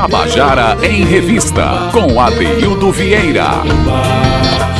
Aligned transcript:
Tabajara 0.00 0.76
em 0.86 1.04
Revista, 1.04 1.90
com 1.90 2.20
Adeildo 2.20 2.92
Vieira. 2.92 3.48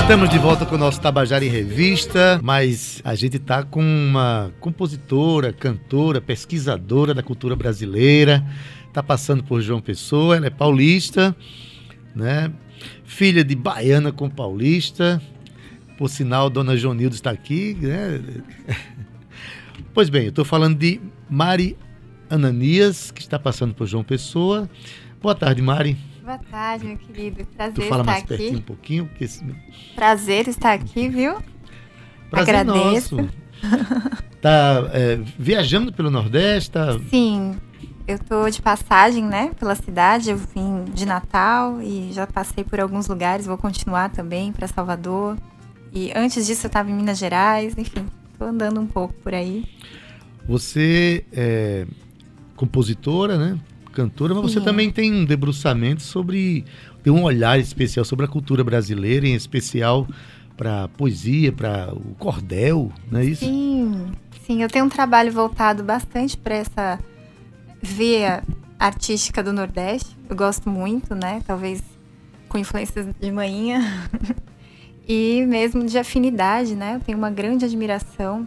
Estamos 0.00 0.30
de 0.30 0.38
volta 0.38 0.64
com 0.64 0.76
o 0.76 0.79
nosso 0.79 1.00
Tabajara 1.00 1.44
em 1.44 1.48
Revista, 1.48 2.38
mas 2.40 3.02
a 3.04 3.16
gente 3.16 3.36
está 3.36 3.64
com 3.64 3.82
uma 3.82 4.52
compositora, 4.60 5.52
cantora, 5.52 6.20
pesquisadora 6.20 7.12
da 7.14 7.20
cultura 7.20 7.57
brasileira. 7.57 8.46
Está 8.86 9.02
passando 9.02 9.43
por 9.43 9.61
João 9.61 9.80
Pessoa, 9.80 10.36
ela 10.36 10.46
é 10.46 10.50
paulista, 10.50 11.35
né? 12.14 12.53
Filha 13.04 13.43
de 13.43 13.57
baiana 13.57 14.12
com 14.12 14.30
paulista. 14.30 15.21
Por 15.98 16.08
sinal, 16.08 16.48
Dona 16.48 16.76
Jonildo 16.76 17.16
está 17.16 17.32
aqui, 17.32 17.76
né? 17.80 18.21
Pois 19.93 20.08
bem, 20.08 20.22
eu 20.22 20.29
estou 20.29 20.44
falando 20.44 20.79
de 20.79 21.00
Mari 21.29 21.76
Ananias, 22.30 23.11
que 23.11 23.21
está 23.21 23.36
passando 23.36 23.75
por 23.75 23.85
João 23.89 24.04
Pessoa. 24.04 24.71
Boa 25.21 25.35
tarde, 25.35 25.61
Mari. 25.61 25.96
Boa 26.22 26.39
tarde, 26.39 26.86
meu 26.86 26.96
querido. 26.96 27.45
Prazer 27.46 27.75
tu 27.75 27.82
fala 27.89 28.03
estar 28.03 28.13
mais 28.13 28.18
aqui. 28.22 28.29
pertinho 28.29 28.59
um 28.59 28.63
pouquinho. 28.63 29.07
Porque 29.07 29.25
esse... 29.25 29.45
Prazer 29.95 30.46
estar 30.46 30.72
aqui, 30.72 31.09
viu? 31.09 31.39
Prazer 32.31 32.55
Agradeço. 32.55 33.17
nosso. 33.17 33.31
Tá 34.41 34.89
é, 34.92 35.19
viajando 35.36 35.92
pelo 35.92 36.11
Nordeste, 36.11 36.70
tá... 36.70 36.97
Sim, 37.11 37.56
eu 38.06 38.20
tô 38.20 38.48
de 38.48 38.62
passagem, 38.62 39.25
né, 39.25 39.50
pela 39.59 39.75
cidade. 39.75 40.31
Eu 40.31 40.36
vim 40.36 40.84
de 40.95 41.05
Natal 41.05 41.83
e 41.83 42.12
já 42.12 42.25
passei 42.25 42.62
por 42.62 42.78
alguns 42.78 43.09
lugares. 43.09 43.47
Vou 43.47 43.59
continuar 43.59 44.11
também 44.11 44.53
para 44.53 44.69
Salvador. 44.69 45.37
E 45.92 46.12
antes 46.14 46.47
disso 46.47 46.67
eu 46.67 46.69
estava 46.69 46.89
em 46.89 46.95
Minas 46.95 47.19
Gerais. 47.19 47.77
Enfim, 47.77 48.06
tô 48.39 48.45
andando 48.45 48.81
um 48.81 48.87
pouco 48.87 49.12
por 49.14 49.34
aí. 49.34 49.64
Você 50.47 51.25
é 51.33 51.84
compositora, 52.55 53.37
né? 53.37 53.59
Cantora, 53.99 54.33
mas 54.33 54.53
você 54.53 54.61
também 54.61 54.93
tem 54.93 55.13
um 55.13 55.25
debruçamento 55.25 56.03
sobre. 56.03 56.65
tem 57.03 57.13
um 57.13 57.25
olhar 57.25 57.59
especial 57.59 58.05
sobre 58.05 58.27
a 58.27 58.29
cultura 58.29 58.63
brasileira, 58.63 59.27
em 59.27 59.35
especial 59.35 60.07
para 60.57 60.87
poesia, 60.87 61.51
para 61.51 61.93
o 61.93 62.15
cordel, 62.15 62.93
não 63.11 63.19
é 63.19 63.25
isso? 63.25 63.45
Sim, 63.45 64.13
sim, 64.47 64.63
eu 64.63 64.69
tenho 64.69 64.85
um 64.85 64.89
trabalho 64.89 65.33
voltado 65.33 65.83
bastante 65.83 66.37
para 66.37 66.55
essa 66.55 67.01
veia 67.83 68.45
artística 68.79 69.43
do 69.43 69.53
Nordeste. 69.53 70.17
Eu 70.31 70.37
gosto 70.37 70.71
muito, 70.71 71.17
né? 71.17 71.43
Talvez 71.45 71.83
com 72.49 72.57
influências 72.57 73.05
de 73.21 73.33
manhã. 73.33 73.81
e 75.09 75.45
mesmo 75.45 75.85
de 75.85 75.99
afinidade, 75.99 76.77
né? 76.77 76.95
Eu 76.95 77.01
tenho 77.01 77.19
uma 77.19 77.33
grande 77.33 77.65
admiração. 77.65 78.47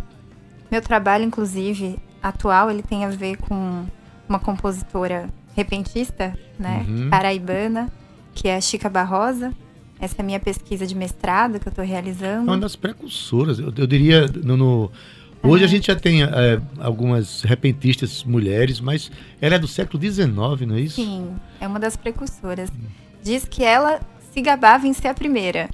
Meu 0.71 0.81
trabalho, 0.81 1.25
inclusive, 1.25 1.99
atual, 2.23 2.71
ele 2.71 2.83
tem 2.83 3.03
a 3.03 3.09
ver 3.09 3.35
com 3.35 3.85
uma 4.29 4.39
compositora 4.39 5.29
repentista, 5.55 6.33
né? 6.59 6.85
Uhum. 6.87 7.09
Paraibana, 7.09 7.91
que 8.33 8.47
é 8.47 8.55
a 8.55 8.61
Chica 8.61 8.89
Barrosa. 8.89 9.53
Essa 9.99 10.15
é 10.17 10.21
a 10.21 10.25
minha 10.25 10.39
pesquisa 10.39 10.85
de 10.87 10.95
mestrado 10.95 11.59
que 11.59 11.67
eu 11.67 11.69
estou 11.71 11.85
realizando. 11.85 12.49
É 12.49 12.53
uma 12.53 12.57
das 12.57 12.75
precursoras, 12.75 13.59
eu, 13.59 13.71
eu 13.77 13.85
diria. 13.85 14.25
No, 14.43 14.57
no- 14.57 14.91
hoje 15.43 15.63
a 15.63 15.67
gente 15.67 15.87
já 15.87 15.95
tem 15.95 16.23
é, 16.23 16.27
algumas 16.79 17.41
repentistas 17.43 18.23
mulheres, 18.23 18.79
mas 18.81 19.11
ela 19.39 19.55
é 19.55 19.59
do 19.59 19.67
século 19.67 20.01
XIX, 20.01 20.27
não 20.67 20.75
é 20.75 20.79
isso? 20.81 20.95
Sim, 20.95 21.29
é 21.59 21.67
uma 21.67 21.79
das 21.79 21.95
precursoras. 21.95 22.71
Diz 23.23 23.45
que 23.45 23.63
ela 23.63 23.99
se 24.33 24.41
gabava 24.41 24.87
em 24.87 24.93
ser 24.93 25.09
a 25.09 25.13
primeira. 25.13 25.69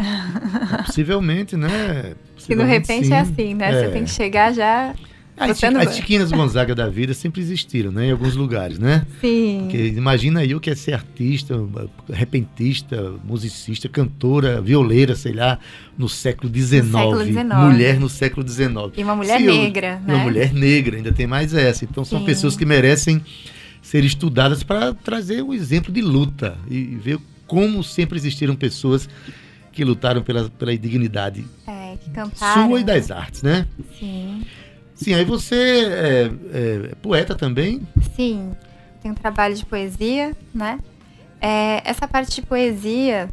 Possivelmente, 0.85 1.55
né? 1.55 1.67
Que 2.37 2.55
no 2.55 2.61
Possivelmente, 2.63 2.69
repente 2.93 3.07
sim. 3.07 3.13
é 3.13 3.19
assim, 3.19 3.53
né? 3.55 3.71
Você 3.73 3.85
É. 3.85 3.89
tem 3.89 4.03
que 4.05 4.09
chegar 4.11 4.53
já. 4.53 4.93
As, 5.39 5.57
Você 5.59 5.69
não 5.69 5.79
as 5.79 5.85
vai. 5.87 5.95
Chiquinas 5.95 6.31
Gonzaga 6.31 6.73
da 6.73 6.89
vida 6.89 7.13
sempre 7.13 7.41
existiram, 7.41 7.91
né? 7.91 8.07
Em 8.07 8.11
alguns 8.11 8.35
lugares, 8.35 8.79
né? 8.79 9.05
Sim. 9.21 9.59
Porque 9.61 9.87
imagina 9.95 10.43
eu 10.43 10.59
que 10.59 10.69
é 10.69 10.75
ser 10.75 10.93
artista, 10.93 11.55
repentista, 12.11 13.13
musicista, 13.23 13.87
cantora, 13.87 14.59
violeira, 14.61 15.15
sei 15.15 15.33
lá, 15.33 15.59
no 15.97 16.09
século 16.09 16.51
XIX. 16.53 16.85
século 16.91 17.23
XIX. 17.23 17.45
Mulher 17.55 17.99
no 17.99 18.09
século 18.09 18.47
XIX. 18.47 18.69
E 18.97 19.03
uma 19.03 19.15
mulher 19.15 19.39
Se 19.39 19.45
eu- 19.45 19.53
negra, 19.55 20.01
né? 20.05 20.13
Uma 20.15 20.23
mulher 20.23 20.53
negra, 20.53 20.97
ainda 20.97 21.11
tem 21.11 21.27
mais 21.27 21.53
essa. 21.53 21.85
Então 21.85 22.03
são 22.03 22.19
Sim. 22.19 22.25
pessoas 22.25 22.55
que 22.57 22.65
merecem 22.65 23.21
ser 23.81 24.03
estudadas 24.03 24.63
para 24.63 24.93
trazer 24.93 25.41
um 25.43 25.53
exemplo 25.53 25.93
de 25.93 26.01
luta 26.01 26.57
e 26.69 26.83
ver 27.01 27.19
como 27.45 27.83
sempre 27.83 28.17
existiram 28.17 28.55
pessoas 28.55 29.07
que 29.71 29.85
lutaram 29.85 30.21
pela, 30.23 30.49
pela 30.49 30.75
dignidade 30.75 31.45
É, 31.67 31.95
que 32.03 32.09
cantaram. 32.09 32.67
sua 32.67 32.79
e 32.79 32.83
das 32.83 33.11
artes, 33.11 33.43
né? 33.43 33.67
Sim. 33.99 34.41
Sim, 34.97 35.13
aí 35.13 35.23
você 35.23 35.55
é, 35.55 36.31
é 36.53 36.95
poeta 37.01 37.35
também? 37.35 37.87
Sim. 38.15 38.51
Tem 39.01 39.11
um 39.11 39.15
trabalho 39.15 39.55
de 39.55 39.63
poesia, 39.63 40.35
né? 40.53 40.79
É, 41.39 41.81
essa 41.85 42.07
parte 42.07 42.35
de 42.35 42.41
poesia, 42.41 43.29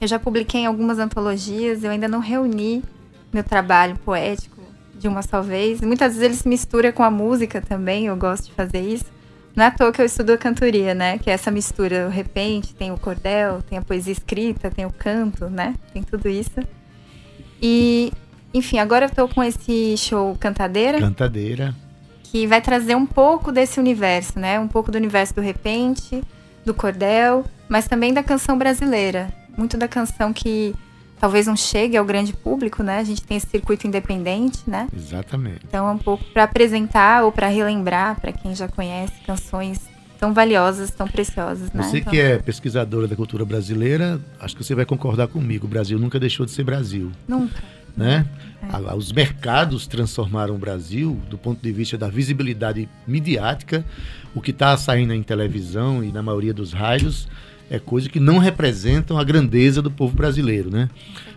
eu 0.00 0.06
já 0.06 0.18
publiquei 0.18 0.60
em 0.60 0.66
algumas 0.66 0.98
antologias, 0.98 1.82
eu 1.82 1.90
ainda 1.90 2.06
não 2.06 2.20
reuni 2.20 2.84
meu 3.32 3.42
trabalho 3.42 3.98
poético 4.04 4.62
de 4.94 5.08
uma 5.08 5.22
só 5.22 5.42
vez. 5.42 5.80
Muitas 5.80 6.12
vezes 6.14 6.22
ele 6.22 6.34
se 6.34 6.48
mistura 6.48 6.92
com 6.92 7.02
a 7.02 7.10
música 7.10 7.60
também, 7.60 8.06
eu 8.06 8.16
gosto 8.16 8.46
de 8.46 8.52
fazer 8.52 8.80
isso. 8.80 9.06
Não 9.56 9.64
é 9.64 9.66
à 9.68 9.70
toa 9.70 9.90
que 9.90 10.00
eu 10.00 10.06
estudo 10.06 10.34
a 10.34 10.38
cantoria, 10.38 10.94
né? 10.94 11.18
Que 11.18 11.30
é 11.30 11.32
essa 11.32 11.50
mistura, 11.50 12.06
o 12.06 12.10
repente, 12.10 12.74
tem 12.74 12.92
o 12.92 12.98
cordel, 12.98 13.62
tem 13.62 13.78
a 13.78 13.82
poesia 13.82 14.12
escrita, 14.12 14.70
tem 14.70 14.84
o 14.84 14.92
canto, 14.92 15.48
né? 15.50 15.74
Tem 15.92 16.02
tudo 16.02 16.28
isso. 16.28 16.60
E, 17.60 18.12
enfim, 18.54 18.78
agora 18.78 19.06
eu 19.06 19.10
tô 19.10 19.28
com 19.28 19.42
esse 19.42 19.96
show 19.96 20.36
Cantadeira 20.38 20.98
Cantadeira. 20.98 21.74
que 22.24 22.46
vai 22.46 22.60
trazer 22.60 22.94
um 22.94 23.06
pouco 23.06 23.52
desse 23.52 23.78
universo, 23.78 24.38
né? 24.38 24.58
Um 24.58 24.68
pouco 24.68 24.90
do 24.90 24.96
universo 24.96 25.34
do 25.34 25.40
repente, 25.40 26.22
do 26.64 26.74
cordel, 26.74 27.44
mas 27.68 27.86
também 27.86 28.12
da 28.12 28.22
canção 28.22 28.56
brasileira. 28.58 29.32
Muito 29.56 29.76
da 29.76 29.88
canção 29.88 30.32
que 30.32 30.74
talvez 31.18 31.46
não 31.46 31.56
chegue 31.56 31.96
ao 31.96 32.04
grande 32.04 32.32
público, 32.32 32.82
né? 32.82 32.98
A 32.98 33.04
gente 33.04 33.22
tem 33.22 33.36
esse 33.36 33.46
circuito 33.46 33.86
independente, 33.86 34.58
né? 34.66 34.88
Exatamente. 34.94 35.60
Então 35.66 35.88
é 35.88 35.92
um 35.92 35.98
pouco 35.98 36.24
para 36.32 36.44
apresentar 36.44 37.24
ou 37.24 37.32
para 37.32 37.48
relembrar 37.48 38.20
para 38.20 38.32
quem 38.32 38.54
já 38.54 38.68
conhece 38.68 39.14
canções 39.26 39.80
tão 40.18 40.32
valiosas, 40.32 40.90
tão 40.90 41.06
preciosas, 41.06 41.72
né? 41.72 41.82
Você 41.84 41.98
Então, 41.98 42.12
que 42.12 42.20
é 42.20 42.38
pesquisadora 42.38 43.06
da 43.06 43.14
cultura 43.16 43.44
brasileira, 43.44 44.20
acho 44.40 44.56
que 44.56 44.64
você 44.64 44.74
vai 44.74 44.84
concordar 44.84 45.28
comigo. 45.28 45.66
O 45.66 45.68
Brasil 45.68 45.98
nunca 45.98 46.18
deixou 46.18 46.44
de 46.46 46.52
ser 46.52 46.64
Brasil, 46.64 47.12
nunca. 47.28 47.62
Né? 47.96 48.26
É. 48.62 48.94
Os 48.94 49.12
mercados 49.12 49.86
transformaram 49.86 50.54
o 50.54 50.58
Brasil 50.58 51.20
do 51.30 51.38
ponto 51.38 51.62
de 51.62 51.72
vista 51.72 51.96
da 51.96 52.08
visibilidade 52.08 52.88
midiática. 53.06 53.84
O 54.34 54.40
que 54.40 54.50
está 54.50 54.76
saindo 54.76 55.12
em 55.12 55.22
televisão 55.22 56.02
e 56.02 56.12
na 56.12 56.22
maioria 56.22 56.52
dos 56.52 56.72
rádios 56.72 57.28
é 57.70 57.78
coisa 57.78 58.08
que 58.08 58.20
não 58.20 58.38
representam 58.38 59.18
a 59.18 59.24
grandeza 59.24 59.80
do 59.80 59.90
povo 59.90 60.14
brasileiro, 60.14 60.70
né? 60.70 60.88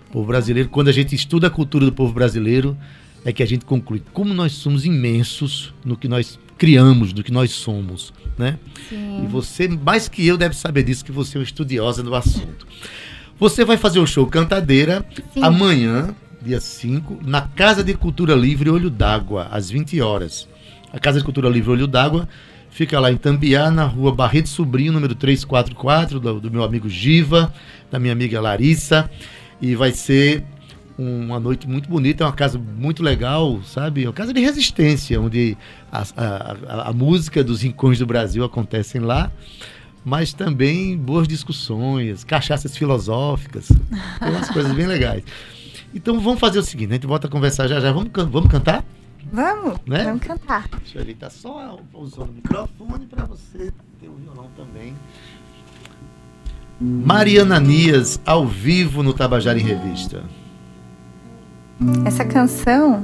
O 0.10 0.14
povo 0.14 0.28
brasileiro, 0.28 0.70
quando 0.70 0.88
a 0.88 0.92
gente 0.92 1.16
estuda 1.16 1.48
a 1.48 1.50
cultura 1.50 1.86
do 1.86 1.92
povo 1.92 2.14
brasileiro, 2.14 2.78
é 3.24 3.32
que 3.32 3.44
a 3.44 3.46
gente 3.46 3.66
conclui 3.66 4.02
como 4.14 4.34
nós 4.34 4.54
somos 4.54 4.86
imensos 4.86 5.74
no 5.84 5.96
que 5.96 6.08
nós 6.08 6.40
criamos, 6.58 7.14
do 7.14 7.24
que 7.24 7.32
nós 7.32 7.52
somos, 7.52 8.14
né? 8.38 8.58
Sim. 8.90 9.24
E 9.24 9.28
você, 9.28 9.68
mais 9.68 10.08
que 10.08 10.26
eu, 10.26 10.38
deve 10.38 10.56
saber 10.56 10.84
disso, 10.84 11.06
que 11.06 11.12
você 11.12 11.38
é 11.38 11.40
uma 11.40 11.44
estudiosa 11.44 12.04
do 12.04 12.14
assunto. 12.14 12.68
Você 13.40 13.64
vai 13.64 13.78
fazer 13.78 14.00
o 14.00 14.06
show 14.06 14.28
Cantadeira 14.28 15.06
Sim. 15.34 15.42
amanhã, 15.42 16.14
dia 16.42 16.60
5, 16.60 17.20
na 17.24 17.42
Casa 17.42 17.84
de 17.84 17.94
Cultura 17.94 18.34
Livre 18.36 18.70
Olho 18.70 18.90
d'Água, 18.90 19.48
às 19.52 19.70
20 19.70 20.00
horas. 20.02 20.48
A 20.92 21.00
Casa 21.00 21.20
de 21.20 21.26
Cultura 21.26 21.50
Livre 21.50 21.72
Olho 21.72 21.88
d'Água 21.88 22.28
fica 22.70 23.00
lá 23.00 23.12
em 23.12 23.18
Tambiá, 23.18 23.70
na 23.70 23.84
rua 23.86 24.14
Barreto 24.14 24.48
Sobrinho, 24.50 24.94
número 24.94 25.16
344, 25.16 26.20
do, 26.20 26.40
do 26.40 26.52
meu 26.52 26.64
amigo 26.64 26.88
Giva, 26.90 27.54
da 27.92 28.00
minha 28.00 28.14
amiga 28.14 28.40
Larissa. 28.40 29.10
E 29.62 29.76
vai 29.76 29.92
ser 29.92 30.44
uma 30.98 31.40
noite 31.40 31.68
muito 31.68 31.90
bonita, 31.90 32.24
é 32.24 32.28
uma 32.28 32.34
casa 32.34 32.58
muito 32.60 33.04
legal, 33.04 33.60
sabe? 33.64 34.04
É 34.04 34.08
uma 34.08 34.14
casa 34.14 34.34
de 34.34 34.40
resistência, 34.42 35.20
onde 35.20 35.58
a, 35.92 36.04
a- 36.16 36.90
a- 36.90 36.94
música 36.94 37.44
dos 37.44 37.62
rincões 37.62 38.00
do 38.00 38.06
Brasil 38.06 38.44
acontecem 38.44 39.00
lá, 39.02 39.32
mas 40.04 40.34
também 40.34 40.98
boas 40.98 41.28
discussões, 41.28 42.24
cachaças 42.24 42.76
filosóficas, 42.78 43.70
umas 44.22 44.50
coisas 44.50 44.72
bem 44.74 44.88
legais. 44.88 45.24
Então 45.94 46.20
vamos 46.20 46.40
fazer 46.40 46.60
o 46.60 46.64
seguinte, 46.64 46.92
a 46.92 46.94
gente 46.94 47.08
volta 47.08 47.28
a 47.28 47.30
conversar 47.30 47.68
já 47.68 47.80
já. 47.80 47.92
Vamos, 47.92 48.10
vamos 48.14 48.50
cantar? 48.52 48.84
Vamos, 49.32 49.78
Né? 49.86 50.04
vamos 50.04 50.22
cantar. 50.24 50.68
Deixa 50.80 50.98
eu 50.98 51.02
ajeitar 51.02 51.32
só 51.32 51.80
usando 51.94 52.30
o 52.30 52.34
microfone 52.34 53.06
para 53.06 53.26
você 53.26 53.72
ter 54.00 54.08
o 54.08 54.14
violão 54.16 54.48
também. 54.56 54.96
Mariana 56.82 57.60
Nias, 57.60 58.20
ao 58.26 58.48
vivo 58.48 59.04
no 59.04 59.14
Tabajara 59.14 59.60
em 59.60 59.64
Revista. 59.64 60.24
Essa 62.06 62.24
canção 62.26 63.04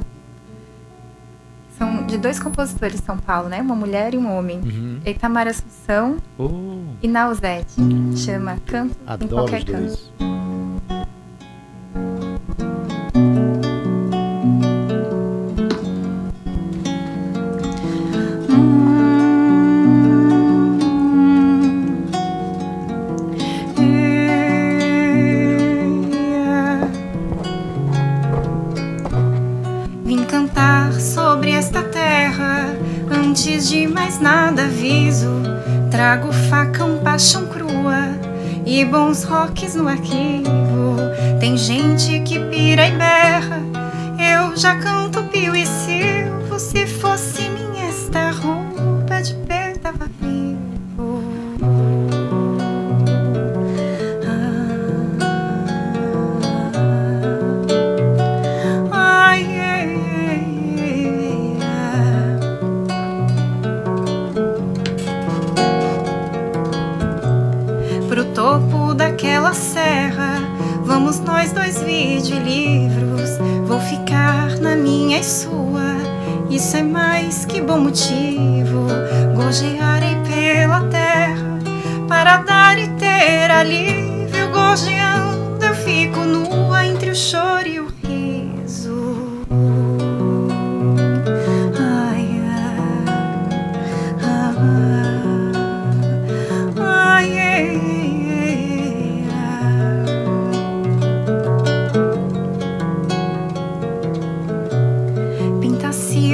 são 1.78 2.06
de 2.06 2.18
dois 2.18 2.40
compositores 2.40 3.00
de 3.00 3.06
São 3.06 3.18
Paulo, 3.18 3.50
né? 3.50 3.62
Uma 3.62 3.76
mulher 3.76 4.14
e 4.14 4.18
um 4.18 4.34
homem. 4.38 4.60
Uhum. 4.60 5.00
Itamar 5.06 5.48
Assunção 5.48 6.18
Oh, 6.38 6.84
e 7.02 7.08
Nausete. 7.08 7.76
Chama 8.16 8.58
Canto 8.66 8.96
em 9.06 9.10
adoro 9.12 9.36
Qualquer 9.50 9.60
os 9.60 9.66
Canto. 9.66 10.45
E 39.06 39.08
bons 39.08 39.24
rocks 39.26 39.76
no 39.76 39.88
arquivo. 39.88 40.55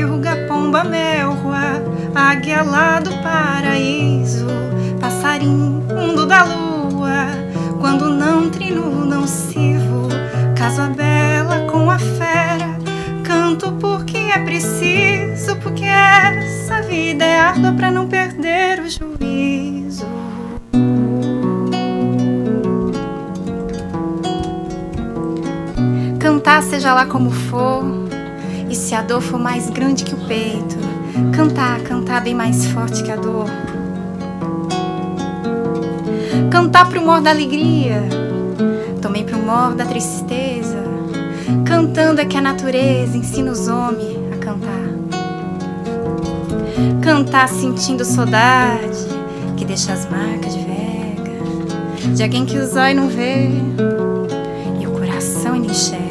Pintacilga, 0.02 0.48
pomba, 0.48 0.84
melroa, 0.84 1.84
águia 2.16 2.64
lá 2.64 3.00
do 3.00 3.12
paraíso, 3.22 4.48
passarinho, 5.00 5.84
mundo 5.96 6.26
da 6.26 6.44
lua, 6.44 7.28
quando 7.80 8.10
não 8.10 8.50
trino, 8.50 9.06
não 9.06 9.28
sirvo, 9.28 10.08
casa 10.58 10.88
bela 10.88 11.68
com 11.72 11.92
a 11.92 12.00
fera, 12.00 12.80
canto 13.24 13.74
porque 13.74 14.18
é 14.18 14.40
preciso, 14.40 15.56
porque 15.58 15.86
essa 15.86 16.82
vida 16.82 17.24
é 17.24 17.40
árdua 17.40 17.72
pra 17.74 17.92
não 17.92 18.08
perder 18.08 18.80
o 18.80 18.90
juízo. 18.90 20.08
Cantar 26.20 26.64
seja 26.64 26.92
lá 26.92 27.06
como 27.06 27.30
for, 27.30 28.01
se 28.92 28.96
a 28.96 29.02
dor 29.02 29.22
for 29.22 29.40
mais 29.40 29.70
grande 29.70 30.04
que 30.04 30.14
o 30.14 30.18
peito, 30.28 30.76
cantar, 31.34 31.80
cantar 31.80 32.22
bem 32.22 32.36
mais 32.36 32.66
forte 32.66 33.02
que 33.02 33.10
a 33.10 33.16
dor. 33.16 33.46
Cantar 36.52 36.90
pro 36.90 37.00
humor 37.00 37.22
da 37.22 37.30
alegria, 37.30 38.04
também 39.02 39.24
pro 39.24 39.40
humor 39.40 39.76
da 39.76 39.86
tristeza. 39.86 40.84
Cantando 41.66 42.20
é 42.20 42.26
que 42.26 42.36
a 42.36 42.42
natureza 42.42 43.16
ensina 43.16 43.54
os 43.54 43.70
homens 43.70 44.18
a 44.34 44.36
cantar. 44.36 44.90
Cantar 47.02 47.48
sentindo 47.48 48.04
saudade, 48.04 49.08
que 49.56 49.64
deixa 49.64 49.94
as 49.94 50.06
marcas 50.10 50.54
de 50.54 50.66
vega, 50.66 52.14
de 52.14 52.24
alguém 52.24 52.46
que 52.46 52.58
os 52.58 52.76
olhos 52.76 52.98
não 52.98 53.08
vê 53.08 53.52
e 54.82 54.86
o 54.86 54.92
coração 54.92 55.54
ainda 55.54 55.72
enxerga. 55.72 56.11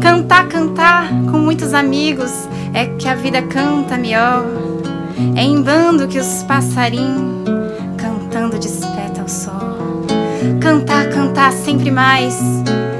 Cantar, 0.00 0.48
cantar 0.48 1.08
com 1.30 1.38
muitos 1.38 1.74
amigos 1.74 2.48
é 2.74 2.86
que 2.86 3.08
a 3.08 3.14
vida 3.14 3.42
canta 3.42 3.96
melhor. 3.96 4.44
É 5.36 5.42
em 5.42 5.62
bando 5.62 6.08
que 6.08 6.18
os 6.18 6.42
passarinhos 6.42 7.48
cantando 7.96 8.58
desperta 8.58 9.22
o 9.22 9.28
sol. 9.28 10.06
Cantar, 10.60 11.08
cantar 11.10 11.52
sempre 11.52 11.90
mais, 11.90 12.38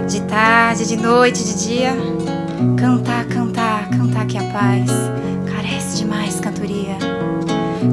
de 0.08 0.20
tarde, 0.22 0.86
de 0.86 0.96
noite, 0.96 1.42
de 1.42 1.66
dia. 1.66 1.92
Cantar, 2.76 3.24
cantar, 3.26 3.88
cantar 3.88 4.26
que 4.26 4.38
a 4.38 4.42
paz 4.44 4.90
carece 5.52 5.98
de 5.98 6.04
mais 6.04 6.38
cantoria. 6.38 6.96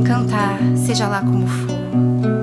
Cantar, 0.05 0.59
seja 0.75 1.07
lá 1.07 1.21
como 1.21 1.47
for, 1.47 2.38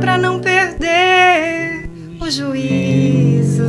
pra 0.00 0.16
não 0.16 0.40
perder 0.40 1.90
o 2.18 2.30
juízo. 2.30 3.62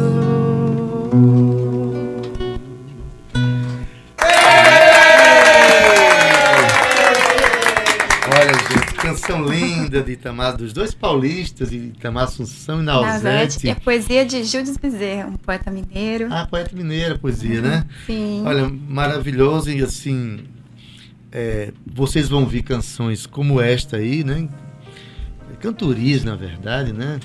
Olha, 8.32 8.54
gente, 8.54 8.94
canção 8.96 9.44
linda 9.44 10.02
de 10.02 10.14
Itamar, 10.14 10.56
dos 10.56 10.72
dois 10.72 10.94
paulistas, 10.94 11.70
de 11.70 11.78
Itamar 11.78 12.24
Assunção 12.24 12.80
e 12.80 12.84
Nausete. 12.84 13.70
é 13.70 13.76
poesia 13.76 14.26
de 14.26 14.42
Gildes 14.46 14.78
Bezerra, 14.78 15.28
um 15.28 15.36
poeta 15.36 15.70
mineiro. 15.70 16.28
Ah, 16.32 16.48
poeta 16.50 16.74
mineira, 16.74 17.20
poesia, 17.20 17.62
né? 17.62 17.86
Sim. 18.06 18.44
Olha, 18.46 18.70
maravilhoso 18.70 19.70
e 19.70 19.84
assim, 19.84 20.46
é, 21.30 21.74
vocês 21.86 22.30
vão 22.30 22.42
ouvir 22.42 22.64
canções 22.64 23.26
como 23.26 23.60
esta 23.60 23.98
aí, 23.98 24.24
né? 24.24 24.48
Cantorias, 25.60 26.24
na 26.24 26.36
verdade, 26.36 26.94
né? 26.94 27.20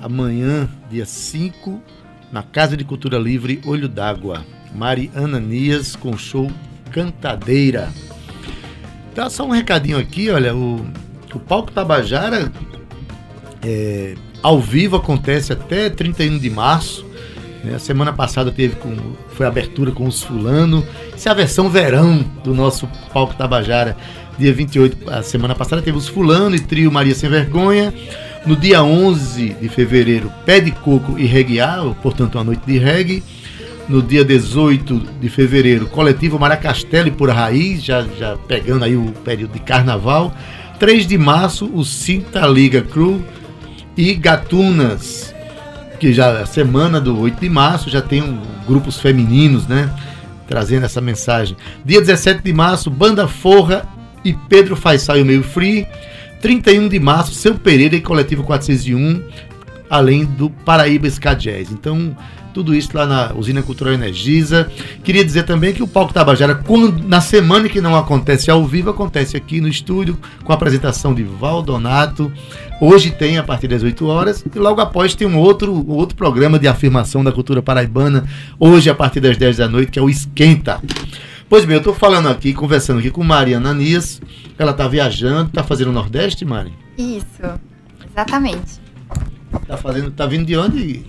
Amanhã, 0.00 0.68
dia 0.90 1.04
5, 1.04 1.82
na 2.30 2.42
Casa 2.42 2.76
de 2.76 2.84
Cultura 2.84 3.18
Livre 3.18 3.60
Olho 3.66 3.88
d'Água. 3.88 4.44
Mari 4.74 5.10
Ananias 5.14 5.96
com 5.96 6.16
show 6.16 6.50
Cantadeira. 6.90 7.90
Tá 9.14 9.28
só 9.28 9.44
um 9.44 9.50
recadinho 9.50 9.98
aqui, 9.98 10.30
olha, 10.30 10.54
o, 10.54 10.86
o 11.34 11.38
Palco 11.40 11.72
Tabajara 11.72 12.52
é, 13.64 14.14
ao 14.42 14.60
vivo 14.60 14.96
acontece 14.96 15.52
até 15.52 15.90
31 15.90 16.38
de 16.38 16.50
março. 16.50 17.04
né? 17.64 17.74
A 17.74 17.78
semana 17.78 18.12
passada 18.12 18.52
teve 18.52 18.76
com, 18.76 18.94
foi 19.30 19.46
abertura 19.46 19.90
com 19.90 20.06
os 20.06 20.22
fulano. 20.22 20.86
Essa 21.12 21.30
é 21.30 21.32
a 21.32 21.34
versão 21.34 21.68
verão 21.68 22.22
do 22.44 22.54
nosso 22.54 22.88
Palco 23.12 23.34
Tabajara. 23.34 23.96
Dia 24.38 24.52
28, 24.52 25.10
a 25.10 25.20
semana 25.20 25.52
passada 25.52 25.82
teve 25.82 25.98
os 25.98 26.06
fulano 26.06 26.54
e 26.54 26.60
trio 26.60 26.92
Maria 26.92 27.12
Sem 27.12 27.28
Vergonha. 27.28 27.92
No 28.46 28.54
dia 28.54 28.84
11 28.84 29.56
de 29.60 29.68
fevereiro, 29.68 30.32
Pé 30.46 30.60
de 30.60 30.70
Coco 30.70 31.18
e 31.18 31.26
Reguear, 31.26 31.84
portanto 32.00 32.36
uma 32.36 32.44
noite 32.44 32.62
de 32.64 32.78
reggae. 32.78 33.24
No 33.88 34.00
dia 34.00 34.24
18 34.24 35.02
de 35.20 35.28
fevereiro, 35.28 35.86
Coletivo 35.86 36.38
Maracastelo 36.38 37.08
e 37.08 37.10
Pura 37.10 37.32
Raiz, 37.32 37.82
já, 37.82 38.06
já 38.16 38.36
pegando 38.36 38.84
aí 38.84 38.96
o 38.96 39.10
período 39.24 39.54
de 39.54 39.58
carnaval. 39.58 40.32
3 40.78 41.04
de 41.04 41.18
março, 41.18 41.68
o 41.74 41.84
Cinta 41.84 42.46
Liga 42.46 42.80
Crew 42.82 43.20
e 43.96 44.14
Gatunas, 44.14 45.34
que 45.98 46.12
já 46.12 46.42
a 46.42 46.46
semana 46.46 47.00
do 47.00 47.18
8 47.18 47.40
de 47.40 47.48
março 47.48 47.90
já 47.90 48.00
tem 48.00 48.22
um, 48.22 48.40
grupos 48.68 49.00
femininos, 49.00 49.66
né? 49.66 49.90
Trazendo 50.46 50.86
essa 50.86 51.00
mensagem. 51.00 51.56
Dia 51.84 52.00
17 52.00 52.40
de 52.40 52.52
março, 52.52 52.88
Banda 52.88 53.26
Forra 53.26 53.97
e 54.24 54.32
Pedro 54.48 54.76
Faisal 54.76 55.18
e 55.18 55.22
o 55.22 55.26
Meio 55.26 55.42
Free. 55.42 55.86
31 56.40 56.88
de 56.88 57.00
março, 57.00 57.34
Seu 57.34 57.54
Pereira 57.56 57.96
e 57.96 58.00
Coletivo 58.00 58.44
401, 58.44 59.22
além 59.90 60.24
do 60.24 60.48
Paraíba 60.48 61.08
Ska 61.08 61.34
Jazz. 61.34 61.72
Então, 61.72 62.16
tudo 62.58 62.74
isso 62.74 62.90
lá 62.94 63.06
na 63.06 63.32
Usina 63.34 63.62
Cultural 63.62 63.94
Energisa. 63.94 64.70
Queria 65.04 65.24
dizer 65.24 65.44
também 65.44 65.72
que 65.72 65.82
o 65.82 65.86
Palco 65.86 66.12
Tabajara, 66.12 66.54
quando, 66.54 67.06
na 67.06 67.20
semana 67.20 67.68
que 67.68 67.80
não 67.80 67.94
acontece 67.94 68.50
ao 68.50 68.66
vivo, 68.66 68.90
acontece 68.90 69.36
aqui 69.36 69.60
no 69.60 69.68
estúdio, 69.68 70.18
com 70.44 70.52
a 70.52 70.54
apresentação 70.54 71.14
de 71.14 71.22
Valdonato. 71.22 72.32
Hoje 72.80 73.10
tem 73.10 73.38
a 73.38 73.42
partir 73.42 73.68
das 73.68 73.82
8 73.82 74.06
horas, 74.06 74.44
e 74.54 74.58
logo 74.58 74.80
após 74.80 75.14
tem 75.14 75.26
um 75.26 75.38
outro, 75.38 75.84
outro 75.88 76.16
programa 76.16 76.58
de 76.58 76.66
afirmação 76.66 77.22
da 77.22 77.32
cultura 77.32 77.62
paraibana, 77.62 78.24
hoje 78.58 78.88
a 78.90 78.94
partir 78.94 79.20
das 79.20 79.36
10 79.36 79.58
da 79.58 79.68
noite, 79.68 79.92
que 79.92 79.98
é 79.98 80.02
o 80.02 80.10
Esquenta. 80.10 80.80
Pois 81.48 81.64
bem, 81.64 81.76
eu 81.76 81.78
estou 81.78 81.94
falando 81.94 82.28
aqui, 82.28 82.52
conversando 82.52 82.98
aqui 82.98 83.10
com 83.10 83.24
Mariana 83.24 83.70
Anias. 83.70 84.20
Ela 84.58 84.72
está 84.72 84.86
viajando, 84.86 85.48
está 85.48 85.64
fazendo 85.64 85.88
o 85.88 85.92
Nordeste, 85.92 86.44
Mari? 86.44 86.74
Isso, 86.98 87.42
exatamente. 88.10 88.78
Está 89.62 89.78
fazendo, 89.78 90.10
tá 90.10 90.26
vindo 90.26 90.44
de 90.44 90.54
onde? 90.58 91.06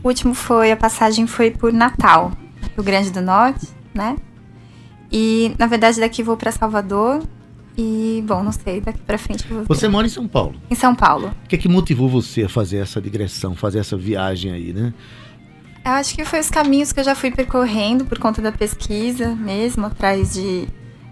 O 0.00 0.08
último 0.08 0.32
foi, 0.32 0.70
a 0.70 0.76
passagem 0.76 1.26
foi 1.26 1.50
por 1.50 1.72
Natal, 1.72 2.30
Rio 2.76 2.84
Grande 2.84 3.10
do 3.10 3.20
Norte, 3.20 3.66
né? 3.92 4.16
E, 5.10 5.52
na 5.58 5.66
verdade, 5.66 5.98
daqui 5.98 6.22
vou 6.22 6.36
para 6.36 6.52
Salvador. 6.52 7.20
E, 7.76 8.22
bom, 8.28 8.44
não 8.44 8.52
sei, 8.52 8.80
daqui 8.80 9.00
para 9.00 9.18
frente 9.18 9.44
eu 9.50 9.56
vou 9.56 9.64
Você 9.66 9.88
mora 9.88 10.06
em 10.06 10.10
São 10.10 10.28
Paulo. 10.28 10.54
Em 10.70 10.76
São 10.76 10.94
Paulo. 10.94 11.34
O 11.44 11.48
que 11.48 11.56
é 11.56 11.58
que 11.58 11.68
motivou 11.68 12.08
você 12.08 12.44
a 12.44 12.48
fazer 12.48 12.76
essa 12.76 13.00
digressão, 13.00 13.56
fazer 13.56 13.80
essa 13.80 13.96
viagem 13.96 14.52
aí, 14.52 14.72
né? 14.72 14.94
Eu 15.84 15.92
acho 15.92 16.14
que 16.14 16.24
foi 16.24 16.40
os 16.40 16.48
caminhos 16.48 16.92
que 16.92 17.00
eu 17.00 17.04
já 17.04 17.14
fui 17.14 17.30
percorrendo 17.30 18.06
por 18.06 18.18
conta 18.18 18.40
da 18.40 18.50
pesquisa 18.50 19.34
mesmo, 19.34 19.86
atrás 19.86 20.32
de 20.32 20.66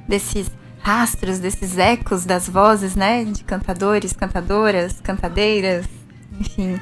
desses 0.08 0.50
rastros, 0.80 1.38
desses 1.38 1.78
ecos 1.78 2.24
das 2.24 2.48
vozes, 2.48 2.96
né? 2.96 3.24
De 3.24 3.44
cantadores, 3.44 4.12
cantadoras, 4.12 5.00
cantadeiras, 5.02 5.86
enfim. 6.40 6.78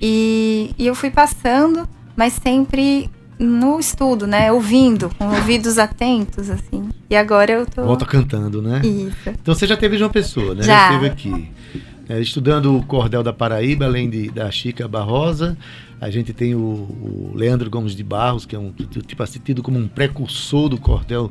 E, 0.00 0.74
e 0.78 0.86
eu 0.86 0.94
fui 0.94 1.10
passando, 1.10 1.88
mas 2.14 2.34
sempre 2.34 3.10
no 3.38 3.78
estudo, 3.78 4.26
né? 4.26 4.52
Ouvindo, 4.52 5.10
com 5.16 5.28
ouvidos 5.28 5.78
atentos, 5.78 6.50
assim. 6.50 6.90
E 7.08 7.16
agora 7.16 7.52
eu 7.52 7.66
tô. 7.66 7.84
Volta 7.84 8.04
cantando, 8.04 8.60
né? 8.60 8.80
Isso. 8.84 9.30
Então 9.30 9.54
você 9.54 9.66
já 9.66 9.76
teve 9.76 9.96
João 9.96 10.10
Pessoa, 10.10 10.54
né? 10.54 10.62
Já. 10.62 10.92
esteve 10.92 11.06
aqui. 11.06 11.50
É, 12.08 12.20
estudando 12.20 12.76
o 12.76 12.82
cordel 12.84 13.22
da 13.22 13.32
Paraíba, 13.32 13.84
além 13.84 14.08
de, 14.08 14.30
da 14.30 14.50
Chica 14.50 14.88
Barrosa. 14.88 15.56
A 16.00 16.10
gente 16.10 16.32
tem 16.32 16.54
o, 16.54 16.58
o 16.58 17.32
Leandro 17.34 17.68
Gomes 17.68 17.94
de 17.94 18.04
Barros, 18.04 18.46
que 18.46 18.54
é 18.54 18.58
um 18.58 18.72
tipo 18.72 19.22
assim, 19.22 19.40
tido 19.40 19.62
como 19.62 19.78
um 19.78 19.88
precursor 19.88 20.68
do 20.68 20.78
cordel 20.78 21.30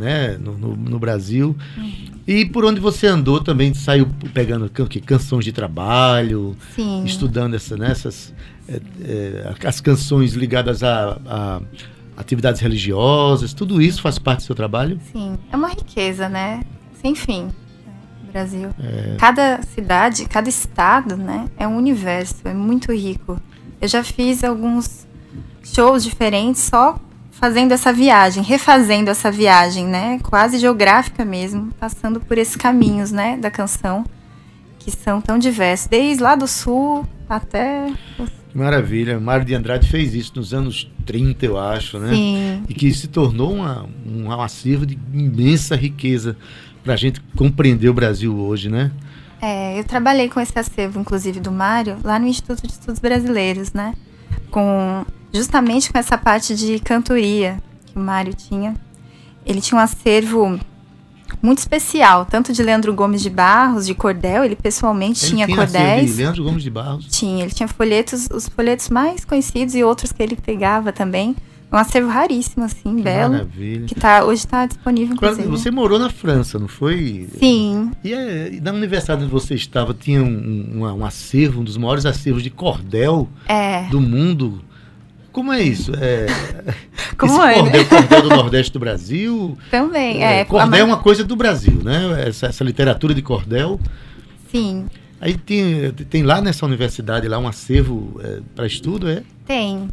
né, 0.00 0.36
no, 0.38 0.56
no, 0.56 0.76
no 0.76 0.98
Brasil. 0.98 1.56
E 2.26 2.44
por 2.44 2.64
onde 2.64 2.80
você 2.80 3.06
andou 3.06 3.40
também 3.40 3.72
saiu 3.74 4.08
pegando 4.34 4.68
que, 4.88 5.00
canções 5.00 5.44
de 5.44 5.52
trabalho, 5.52 6.56
Sim. 6.74 7.04
estudando 7.04 7.54
essa, 7.54 7.76
né, 7.76 7.90
essas, 7.90 8.34
é, 8.68 8.80
é, 9.02 9.54
as 9.64 9.80
canções 9.80 10.32
ligadas 10.32 10.82
a, 10.82 11.20
a, 11.26 11.62
atividades 12.16 12.60
religiosas, 12.60 13.52
tudo 13.52 13.80
isso 13.80 14.02
faz 14.02 14.18
parte 14.18 14.40
do 14.40 14.44
seu 14.44 14.54
trabalho? 14.54 14.98
Sim, 15.12 15.38
é 15.52 15.56
uma 15.56 15.68
riqueza, 15.68 16.28
né? 16.28 16.62
Sem 17.00 17.14
fim. 17.14 17.48
Brasil. 18.30 18.70
É... 18.78 19.16
Cada 19.18 19.60
cidade, 19.62 20.26
cada 20.26 20.48
estado, 20.48 21.16
né, 21.16 21.48
é 21.56 21.66
um 21.66 21.76
universo, 21.76 22.36
é 22.44 22.54
muito 22.54 22.92
rico. 22.92 23.40
Eu 23.80 23.88
já 23.88 24.02
fiz 24.04 24.44
alguns 24.44 25.06
shows 25.62 26.04
diferentes 26.04 26.62
só 26.62 26.98
fazendo 27.40 27.72
essa 27.72 27.90
viagem, 27.90 28.42
refazendo 28.42 29.08
essa 29.08 29.30
viagem, 29.30 29.86
né? 29.86 30.18
Quase 30.22 30.58
geográfica 30.58 31.24
mesmo, 31.24 31.72
passando 31.80 32.20
por 32.20 32.36
esses 32.36 32.54
caminhos, 32.54 33.10
né, 33.10 33.38
da 33.38 33.50
canção, 33.50 34.04
que 34.78 34.90
são 34.90 35.22
tão 35.22 35.38
diversos, 35.38 35.88
desde 35.88 36.22
lá 36.22 36.34
do 36.34 36.46
sul 36.46 37.06
até. 37.26 37.90
Maravilha. 38.52 39.18
Mário 39.18 39.46
de 39.46 39.54
Andrade 39.54 39.88
fez 39.88 40.14
isso 40.14 40.32
nos 40.36 40.52
anos 40.52 40.90
30, 41.06 41.46
eu 41.46 41.58
acho, 41.58 41.98
né? 41.98 42.12
Sim. 42.12 42.62
E 42.68 42.74
que 42.74 42.92
se 42.92 43.08
tornou 43.08 43.54
uma, 43.54 43.88
um 44.04 44.30
acervo 44.32 44.84
de 44.84 44.98
imensa 45.12 45.74
riqueza 45.74 46.36
para 46.82 46.94
a 46.94 46.96
gente 46.96 47.20
compreender 47.36 47.88
o 47.88 47.94
Brasil 47.94 48.36
hoje, 48.36 48.68
né? 48.68 48.90
É, 49.40 49.78
eu 49.78 49.84
trabalhei 49.84 50.28
com 50.28 50.40
esse 50.40 50.58
acervo, 50.58 51.00
inclusive, 51.00 51.40
do 51.40 51.50
Mário, 51.50 51.96
lá 52.04 52.18
no 52.18 52.26
Instituto 52.26 52.66
de 52.66 52.72
Estudos 52.72 53.00
Brasileiros, 53.00 53.72
né? 53.72 53.94
Com, 54.50 55.04
justamente 55.32 55.90
com 55.90 55.98
essa 55.98 56.18
parte 56.18 56.54
de 56.54 56.78
cantoria 56.80 57.58
que 57.86 57.96
o 57.96 58.00
Mário 58.00 58.34
tinha. 58.34 58.74
Ele 59.46 59.60
tinha 59.60 59.78
um 59.78 59.82
acervo 59.82 60.60
muito 61.42 61.58
especial, 61.58 62.26
tanto 62.26 62.52
de 62.52 62.62
Leandro 62.62 62.92
Gomes 62.92 63.22
de 63.22 63.30
Barros, 63.30 63.86
de 63.86 63.94
cordel, 63.94 64.44
ele 64.44 64.56
pessoalmente 64.56 65.24
ele 65.24 65.30
tinha, 65.30 65.46
tinha 65.46 65.56
cordéis. 65.56 66.10
De 66.10 66.16
Leandro 66.22 66.44
Gomes 66.44 66.62
de 66.62 66.70
Barros? 66.70 67.06
Tinha, 67.06 67.44
ele 67.44 67.52
tinha 67.52 67.68
folhetos, 67.68 68.28
os 68.30 68.48
folhetos 68.48 68.88
mais 68.90 69.24
conhecidos 69.24 69.74
e 69.74 69.82
outros 69.82 70.12
que 70.12 70.22
ele 70.22 70.36
pegava 70.36 70.92
também. 70.92 71.34
Um 71.72 71.76
acervo 71.76 72.08
raríssimo, 72.08 72.64
assim, 72.64 72.96
que 72.96 73.02
belo. 73.02 73.34
Maravilha. 73.34 73.86
Que 73.86 73.94
tá, 73.94 74.24
hoje 74.24 74.40
está 74.40 74.66
disponível, 74.66 75.14
inclusive. 75.14 75.46
Você 75.46 75.70
morou 75.70 75.98
na 76.00 76.10
França, 76.10 76.58
não 76.58 76.66
foi? 76.66 77.28
Sim. 77.38 77.92
E, 78.02 78.12
é, 78.12 78.54
e 78.54 78.60
na 78.60 78.72
universidade 78.72 79.22
onde 79.22 79.30
você 79.30 79.54
estava, 79.54 79.94
tinha 79.94 80.20
um, 80.20 80.74
um, 80.74 80.84
um, 80.84 81.04
acervo, 81.04 81.60
um 81.60 81.64
dos 81.64 81.76
maiores 81.76 82.04
acervos 82.04 82.42
de 82.42 82.50
cordel 82.50 83.28
é. 83.46 83.84
do 83.84 84.00
mundo. 84.00 84.60
Como 85.30 85.52
é 85.52 85.62
isso? 85.62 85.92
É, 85.94 86.26
Como 87.16 87.32
esse 87.32 87.40
é? 87.40 87.54
Cordel, 87.54 87.86
cordel 87.86 88.22
do 88.22 88.28
Nordeste 88.30 88.72
do 88.72 88.80
Brasil? 88.80 89.56
Também, 89.70 90.24
é. 90.24 90.44
Cordel 90.44 90.80
é 90.80 90.84
uma 90.84 90.96
coisa 90.96 91.22
do 91.22 91.36
Brasil, 91.36 91.80
né? 91.84 92.26
Essa, 92.26 92.46
essa 92.46 92.64
literatura 92.64 93.14
de 93.14 93.22
cordel. 93.22 93.78
Sim. 94.50 94.86
Aí 95.20 95.36
tem, 95.36 95.92
tem 95.92 96.22
lá 96.24 96.40
nessa 96.40 96.66
universidade 96.66 97.28
lá 97.28 97.38
um 97.38 97.46
acervo 97.46 98.20
é, 98.24 98.40
para 98.56 98.66
estudo, 98.66 99.08
é? 99.08 99.22
Tem. 99.46 99.88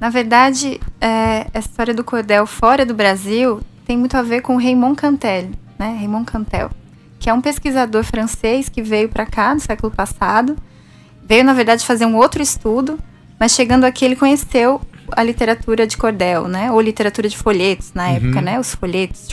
Na 0.00 0.08
verdade, 0.08 0.80
é, 1.00 1.46
a 1.52 1.58
história 1.58 1.92
do 1.92 2.02
cordel 2.02 2.46
fora 2.46 2.86
do 2.86 2.94
Brasil 2.94 3.60
tem 3.86 3.96
muito 3.98 4.16
a 4.16 4.22
ver 4.22 4.40
com 4.40 4.56
Raymond 4.56 4.96
Cantel, 4.96 5.50
né? 5.78 5.94
Raymond 5.98 6.24
Cantel, 6.24 6.70
que 7.18 7.28
é 7.28 7.34
um 7.34 7.40
pesquisador 7.40 8.02
francês 8.02 8.68
que 8.68 8.82
veio 8.82 9.08
para 9.10 9.26
cá 9.26 9.52
no 9.54 9.60
século 9.60 9.92
passado. 9.92 10.56
Veio, 11.22 11.44
na 11.44 11.52
verdade, 11.52 11.84
fazer 11.84 12.06
um 12.06 12.16
outro 12.16 12.42
estudo, 12.42 12.98
mas 13.38 13.52
chegando 13.52 13.84
aqui 13.84 14.04
ele 14.04 14.16
conheceu 14.16 14.80
a 15.12 15.22
literatura 15.22 15.86
de 15.86 15.96
cordel, 15.98 16.48
né? 16.48 16.70
Ou 16.72 16.80
literatura 16.80 17.28
de 17.28 17.36
folhetos 17.36 17.92
na 17.94 18.08
Uhum. 18.08 18.16
época, 18.16 18.40
né? 18.40 18.58
Os 18.58 18.74
folhetos. 18.74 19.28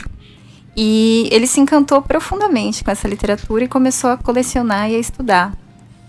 E 0.76 1.28
ele 1.32 1.46
se 1.46 1.60
encantou 1.60 2.02
profundamente 2.02 2.84
com 2.84 2.90
essa 2.90 3.08
literatura 3.08 3.64
e 3.64 3.68
começou 3.68 4.10
a 4.10 4.16
colecionar 4.18 4.90
e 4.90 4.96
a 4.96 4.98
estudar. 4.98 5.54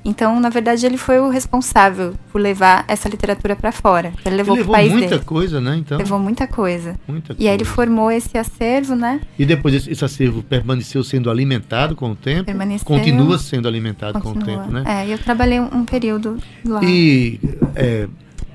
Então, 0.03 0.39
na 0.39 0.49
verdade, 0.49 0.85
ele 0.85 0.97
foi 0.97 1.19
o 1.19 1.29
responsável 1.29 2.13
por 2.31 2.39
levar 2.39 2.85
essa 2.87 3.09
literatura 3.09 3.55
para 3.55 3.71
fora. 3.71 4.13
Ele 4.25 4.37
levou, 4.37 4.55
Ele 4.55 4.61
levou 4.61 4.73
país 4.75 4.91
muita 4.91 5.09
dele. 5.09 5.23
coisa, 5.25 5.59
né? 5.59 5.75
Então, 5.77 5.97
Levou 5.97 6.17
muita 6.17 6.47
coisa. 6.47 6.97
muita 7.07 7.35
E 7.37 7.47
aí 7.47 7.53
ele 7.53 7.63
coisa. 7.63 7.75
formou 7.75 8.09
esse 8.11 8.37
acervo, 8.37 8.95
né? 8.95 9.19
E 9.37 9.45
depois 9.45 9.75
esse, 9.87 10.03
acervo 10.05 10.41
permaneceu 10.41 11.03
sendo 11.03 11.29
alimentado 11.29 11.95
com 11.95 12.11
o 12.11 12.15
tempo? 12.15 12.45
Permaneceu. 12.45 12.85
Continua 12.85 13.37
sendo 13.37 13.67
alimentado 13.67 14.19
Continua. 14.19 14.45
com 14.45 14.51
o 14.51 14.57
tempo, 14.57 14.71
né? 14.71 14.83
É, 14.87 15.07
e 15.07 15.11
eu 15.11 15.17
trabalhei 15.17 15.59
um, 15.59 15.83
período 15.85 16.37
lá. 16.65 16.79
E 16.83 17.39
é, 17.75 18.07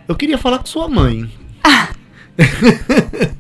eu 0.09 0.17
queria 0.17 0.39
falar 0.39 0.59
com 0.59 0.67
sua 0.67 0.89
mãe. 0.89 1.31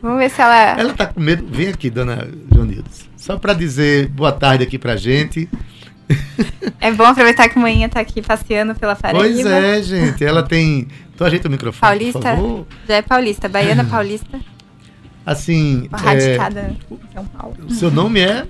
Vamos 0.00 0.18
ver 0.18 0.30
se 0.30 0.40
ela. 0.40 0.78
Ela 0.78 0.92
tá 0.94 1.06
com 1.06 1.20
medo. 1.20 1.46
Vem 1.50 1.68
aqui, 1.68 1.90
dona 1.90 2.28
Joanildes. 2.52 3.08
Só 3.16 3.38
para 3.38 3.54
dizer 3.54 4.08
boa 4.08 4.32
tarde 4.32 4.62
aqui 4.64 4.78
pra 4.78 4.96
gente. 4.96 5.48
É 6.80 6.90
bom 6.92 7.04
aproveitar 7.04 7.48
que 7.48 7.58
a 7.58 7.62
manhã 7.62 7.88
tá 7.88 8.00
aqui 8.00 8.20
passeando 8.20 8.74
pela 8.74 8.94
Paraíba. 8.94 9.24
Pois 9.24 9.46
é, 9.46 9.82
gente. 9.82 10.24
Ela 10.24 10.42
tem. 10.42 10.88
Então 11.14 11.26
ajeita 11.26 11.48
o 11.48 11.50
microfone, 11.50 11.80
Paulista. 11.80 12.18
por 12.18 12.22
favor. 12.22 12.66
Já 12.88 12.94
é 12.96 13.02
paulista, 13.02 13.48
baiana 13.48 13.84
paulista, 13.88 14.40
Assim, 15.24 15.88
é, 15.90 15.96
radicada 15.96 16.76
em 16.90 16.98
São 17.14 17.24
Paulo. 17.24 17.56
o 17.66 17.72
seu 17.72 17.90
nome 17.90 18.20
é 18.20 18.46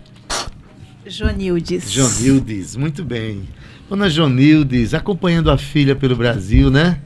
Jonildes. 1.06 1.90
Jonildes. 1.90 2.74
Muito 2.74 3.04
bem. 3.04 3.48
Dona 3.88 4.08
Jonildes, 4.08 4.94
acompanhando 4.94 5.50
a 5.50 5.58
filha 5.58 5.94
pelo 5.94 6.16
Brasil, 6.16 6.70
né? 6.70 6.98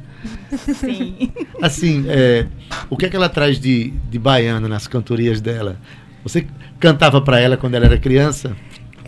Sim. 0.74 1.32
Assim, 1.60 2.04
é, 2.08 2.46
o 2.88 2.96
que 2.96 3.06
é 3.06 3.08
que 3.08 3.16
ela 3.16 3.28
traz 3.28 3.60
de, 3.60 3.90
de 4.08 4.18
baiana 4.18 4.68
nas 4.68 4.86
cantorias 4.86 5.40
dela? 5.40 5.78
Você 6.22 6.46
cantava 6.80 7.20
para 7.20 7.40
ela 7.40 7.56
quando 7.56 7.74
ela 7.74 7.86
era 7.86 7.98
criança? 7.98 8.56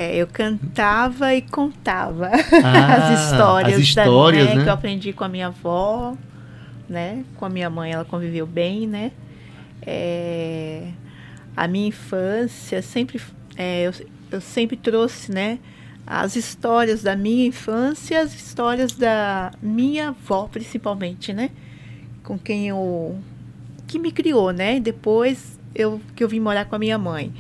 É, 0.01 0.17
eu 0.17 0.27
cantava 0.27 1.35
e 1.35 1.43
contava 1.43 2.31
Ah, 2.65 2.95
as 3.13 3.21
histórias, 3.21 3.75
as 3.75 3.81
histórias, 3.81 4.49
da, 4.49 4.55
né? 4.55 4.63
que 4.63 4.69
eu 4.71 4.73
aprendi 4.73 5.13
com 5.13 5.25
a 5.25 5.29
minha 5.29 5.49
avó, 5.49 6.17
né? 6.89 7.23
Com 7.37 7.45
a 7.45 7.51
minha 7.51 7.69
mãe, 7.69 7.93
ela 7.93 8.07
conviveu 8.07 8.47
bem, 8.47 8.87
né? 8.87 9.13
É, 9.83 10.89
a 11.55 11.69
minha 11.69 11.89
infância 11.89 12.81
sempre, 12.81 13.21
é, 13.59 13.89
eu, 13.89 13.93
eu 14.31 14.41
sempre 14.41 14.75
trouxe, 14.75 15.31
né? 15.31 15.59
As 16.07 16.35
histórias 16.35 17.03
da 17.03 17.15
minha 17.15 17.47
infância, 17.47 18.23
as 18.23 18.35
histórias 18.35 18.93
da 18.93 19.53
minha 19.61 20.09
avó, 20.09 20.49
principalmente, 20.51 21.35
né? 21.35 21.51
Com 22.25 22.39
quem 22.39 22.69
eu 22.69 23.19
que 23.87 23.99
me 23.99 24.11
criou, 24.11 24.51
né? 24.51 24.81
Depois 24.81 25.59
eu 25.75 26.01
que 26.17 26.25
eu 26.25 26.29
vim 26.29 26.41
morar 26.41 26.65
com 26.65 26.75
a 26.75 26.79
minha 26.79 26.97
mãe. 26.97 27.35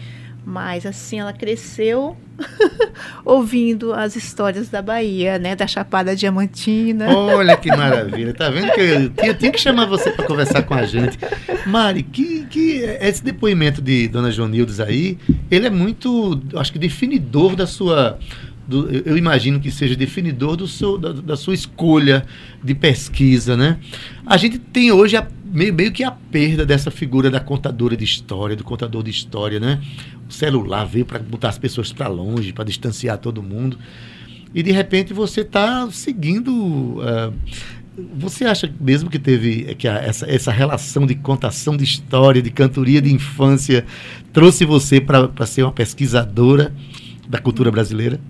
Mas 0.44 0.86
assim, 0.86 1.20
ela 1.20 1.32
cresceu 1.32 2.16
ouvindo 3.24 3.92
as 3.92 4.16
histórias 4.16 4.68
da 4.68 4.80
Bahia, 4.82 5.38
né? 5.38 5.54
Da 5.54 5.66
Chapada 5.66 6.14
Diamantina. 6.16 7.08
Olha 7.14 7.56
que 7.56 7.68
maravilha. 7.68 8.32
Tá 8.34 8.48
vendo 8.50 8.72
que 8.72 8.80
eu 8.80 9.34
tinha, 9.34 9.52
que 9.52 9.58
chamar 9.60 9.86
você 9.86 10.10
para 10.10 10.26
conversar 10.26 10.62
com 10.62 10.74
a 10.74 10.84
gente. 10.86 11.18
Mari, 11.66 12.02
que, 12.02 12.46
que 12.46 12.78
esse 13.00 13.22
depoimento 13.22 13.80
de 13.82 14.08
Dona 14.08 14.30
Jonildes 14.30 14.80
aí, 14.80 15.18
ele 15.50 15.66
é 15.66 15.70
muito, 15.70 16.40
acho 16.56 16.72
que 16.72 16.78
definidor 16.78 17.54
da 17.56 17.66
sua 17.66 18.18
do- 18.66 18.88
eu 18.90 19.02
eu 19.06 19.16
imagino 19.18 19.58
que 19.58 19.70
seja 19.70 19.96
definidor 19.96 20.56
do 20.56 20.66
seu, 20.68 20.96
da, 20.96 21.12
da 21.12 21.36
sua 21.36 21.54
escolha 21.54 22.24
de 22.62 22.72
pesquisa, 22.74 23.56
né? 23.56 23.78
A 24.24 24.36
gente 24.36 24.58
tem 24.58 24.92
hoje 24.92 25.16
a- 25.16 25.26
meio, 25.50 25.74
meio 25.74 25.92
que 25.92 26.04
a 26.04 26.10
perda 26.10 26.64
dessa 26.64 26.90
figura 26.90 27.30
da 27.30 27.40
contadora 27.40 27.96
de 27.96 28.04
história, 28.04 28.56
do 28.56 28.64
contador 28.64 29.02
de 29.02 29.10
história, 29.10 29.58
né? 29.60 29.80
O 30.28 30.32
celular 30.32 30.84
veio 30.84 31.04
para 31.04 31.18
botar 31.18 31.48
as 31.48 31.58
pessoas 31.58 31.92
para 31.92 32.08
longe, 32.08 32.52
para 32.52 32.64
distanciar 32.64 33.18
todo 33.18 33.42
mundo. 33.42 33.78
E 34.54 34.62
de 34.62 34.72
repente 34.72 35.12
você 35.12 35.42
está 35.42 35.90
seguindo 35.90 37.00
ah, 37.02 37.32
você 38.14 38.44
acha 38.44 38.72
mesmo 38.80 39.10
que 39.10 39.18
teve 39.18 39.74
que 39.74 39.88
a, 39.88 39.98
essa, 39.98 40.30
essa 40.30 40.50
relação 40.50 41.06
de 41.06 41.14
contação 41.14 41.76
de 41.76 41.84
história, 41.84 42.40
de 42.40 42.50
cantoria 42.50 43.00
de 43.02 43.12
infância, 43.12 43.84
trouxe 44.32 44.64
você 44.64 45.00
para 45.00 45.46
ser 45.46 45.62
uma 45.62 45.72
pesquisadora 45.72 46.72
da 47.28 47.38
cultura 47.38 47.70
brasileira? 47.70 48.20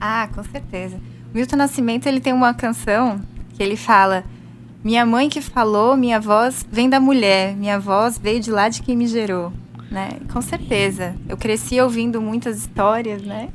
Ah, 0.00 0.28
com 0.34 0.42
certeza. 0.44 0.98
Milton 1.32 1.56
Nascimento 1.56 2.06
ele 2.06 2.20
tem 2.20 2.32
uma 2.32 2.52
canção 2.54 3.20
que 3.54 3.62
ele 3.62 3.76
fala: 3.76 4.24
Minha 4.84 5.06
mãe 5.06 5.28
que 5.28 5.40
falou, 5.40 5.96
minha 5.96 6.20
voz 6.20 6.64
vem 6.70 6.88
da 6.88 7.00
mulher, 7.00 7.56
minha 7.56 7.80
voz 7.80 8.18
veio 8.18 8.38
de 8.38 8.50
lá 8.50 8.68
de 8.68 8.82
quem 8.82 8.96
me 8.96 9.06
gerou. 9.06 9.52
Né? 9.90 10.18
Com 10.30 10.42
certeza. 10.42 11.16
Eu 11.26 11.36
cresci 11.36 11.80
ouvindo 11.80 12.20
muitas 12.20 12.58
histórias, 12.58 13.22
né? 13.22 13.48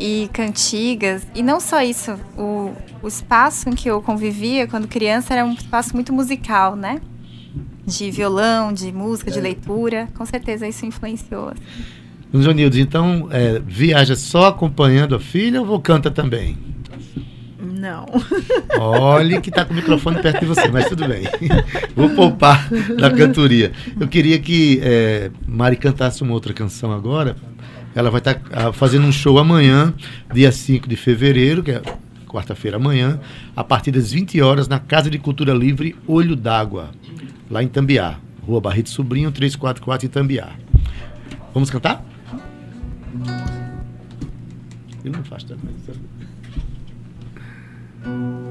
e 0.00 0.30
cantigas. 0.32 1.26
E 1.34 1.42
não 1.42 1.60
só 1.60 1.82
isso, 1.82 2.18
o, 2.36 2.72
o 3.02 3.06
espaço 3.06 3.68
em 3.68 3.72
que 3.72 3.88
eu 3.88 4.00
convivia 4.00 4.66
quando 4.66 4.88
criança 4.88 5.34
era 5.34 5.44
um 5.44 5.52
espaço 5.52 5.94
muito 5.94 6.10
musical, 6.12 6.74
né? 6.74 7.00
De 7.86 8.10
violão, 8.10 8.72
de 8.72 8.90
música, 8.90 9.30
de 9.30 9.38
é. 9.38 9.42
leitura. 9.42 10.08
Com 10.14 10.24
certeza 10.24 10.66
isso 10.66 10.86
influenciou. 10.86 11.50
Assim. 11.50 12.42
Jonildes, 12.42 12.78
então 12.78 13.28
é, 13.30 13.60
viaja 13.64 14.16
só 14.16 14.46
acompanhando 14.46 15.14
a 15.14 15.20
filha 15.20 15.60
ou 15.60 15.78
canta 15.80 16.10
também? 16.10 16.56
Não. 17.80 18.04
Olhe 18.78 19.40
que 19.40 19.48
está 19.48 19.64
com 19.64 19.72
o 19.72 19.76
microfone 19.76 20.20
perto 20.20 20.40
de 20.40 20.46
você, 20.46 20.68
mas 20.68 20.86
tudo 20.86 21.08
bem. 21.08 21.22
Vou 21.96 22.10
poupar 22.10 22.68
da 22.98 23.10
cantoria. 23.10 23.72
Eu 23.98 24.06
queria 24.06 24.38
que 24.38 24.78
é, 24.82 25.30
Mari 25.46 25.76
cantasse 25.76 26.22
uma 26.22 26.34
outra 26.34 26.52
canção 26.52 26.92
agora, 26.92 27.36
ela 27.94 28.10
vai 28.10 28.20
estar 28.20 28.34
tá, 28.34 28.70
fazendo 28.70 29.06
um 29.06 29.12
show 29.12 29.38
amanhã, 29.38 29.94
dia 30.30 30.52
5 30.52 30.86
de 30.86 30.94
fevereiro, 30.94 31.62
que 31.62 31.70
é 31.70 31.82
quarta-feira 32.28 32.76
amanhã, 32.76 33.18
a 33.56 33.64
partir 33.64 33.90
das 33.90 34.12
20 34.12 34.42
horas, 34.42 34.68
na 34.68 34.78
Casa 34.78 35.08
de 35.08 35.18
Cultura 35.18 35.54
Livre 35.54 35.96
Olho 36.06 36.36
d'Água, 36.36 36.90
lá 37.50 37.62
em 37.62 37.68
Tambiá. 37.68 38.18
Rua 38.46 38.60
Barreto 38.60 38.90
Sobrinho, 38.90 39.32
344 39.32 40.06
em 40.06 40.10
Tambiá. 40.10 40.50
Vamos 41.54 41.70
cantar? 41.70 42.04
Ele 45.02 45.16
não 45.16 45.22
faz 48.02 48.50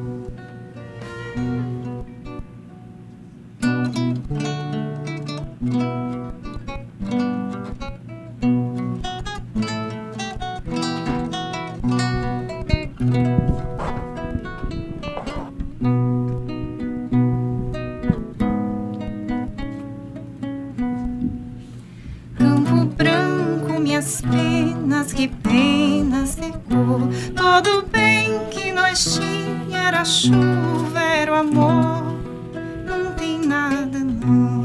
também. 33.89 34.19
Mari 34.29 34.59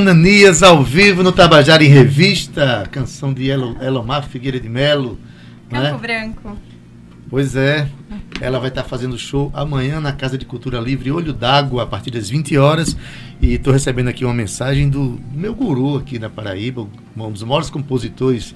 Ananias 0.00 0.62
ao 0.62 0.82
vivo 0.82 1.22
no 1.22 1.30
Tabajara 1.30 1.84
em 1.84 1.88
Revista, 1.88 2.88
canção 2.90 3.34
de 3.34 3.50
Elomar 3.50 4.26
Figueira 4.26 4.58
de 4.58 4.66
Melo. 4.66 5.18
Campo 5.68 5.84
né? 5.84 5.98
Branco. 6.00 6.56
Pois 7.28 7.54
é, 7.54 7.86
ela 8.40 8.58
vai 8.58 8.70
estar 8.70 8.82
fazendo 8.82 9.18
show 9.18 9.50
amanhã 9.52 10.00
na 10.00 10.10
Casa 10.10 10.38
de 10.38 10.46
Cultura 10.46 10.80
Livre 10.80 11.12
Olho 11.12 11.34
d'Água, 11.34 11.82
a 11.82 11.86
partir 11.86 12.10
das 12.10 12.30
20 12.30 12.56
horas. 12.56 12.96
E 13.42 13.52
estou 13.52 13.74
recebendo 13.74 14.08
aqui 14.08 14.24
uma 14.24 14.32
mensagem 14.32 14.88
do 14.88 15.20
meu 15.34 15.54
guru 15.54 15.98
aqui 15.98 16.18
na 16.18 16.30
Paraíba, 16.30 16.88
um 17.14 17.30
dos 17.30 17.42
maiores 17.42 17.68
compositores, 17.68 18.54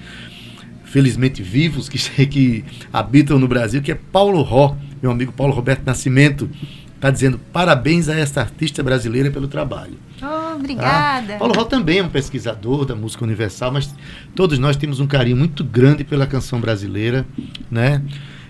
felizmente 0.83 1.43
vivos, 1.43 1.91
que, 1.91 1.99
que 2.27 2.65
habitam 2.91 3.39
no 3.39 3.47
Brasil, 3.47 3.83
que 3.83 3.93
é 3.93 3.95
Paulo 3.95 4.41
Ró, 4.41 4.75
meu 5.03 5.11
amigo 5.11 5.31
Paulo 5.31 5.53
Roberto 5.53 5.85
Nascimento. 5.85 6.49
Está 6.95 7.11
dizendo 7.11 7.39
parabéns 7.53 8.09
a 8.09 8.15
esta 8.15 8.41
artista 8.41 8.83
brasileira 8.83 9.31
pelo 9.31 9.47
trabalho. 9.47 9.99
Oh, 10.23 10.34
obrigada. 10.65 11.35
Ah, 11.35 11.39
Paulo 11.39 11.55
Ró 11.55 11.65
também 11.65 11.99
é 11.99 12.03
um 12.03 12.09
pesquisador 12.09 12.85
da 12.85 12.95
música 12.95 13.25
universal, 13.25 13.71
mas 13.71 13.95
todos 14.35 14.59
nós 14.59 14.77
temos 14.77 15.01
um 15.01 15.07
carinho 15.07 15.37
muito 15.37 15.63
grande 15.63 16.03
pela 16.05 16.27
canção 16.27 16.61
brasileira, 16.61 17.27
né? 17.71 18.03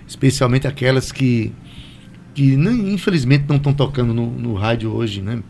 Especialmente 0.06 0.66
aquelas 0.66 1.10
que, 1.10 1.52
que 2.34 2.54
infelizmente 2.54 3.44
não 3.48 3.56
estão 3.56 3.72
tocando 3.72 4.14
no, 4.14 4.30
no, 4.30 4.54
rádio 4.54 4.92
hoje, 4.92 5.20
né? 5.20 5.42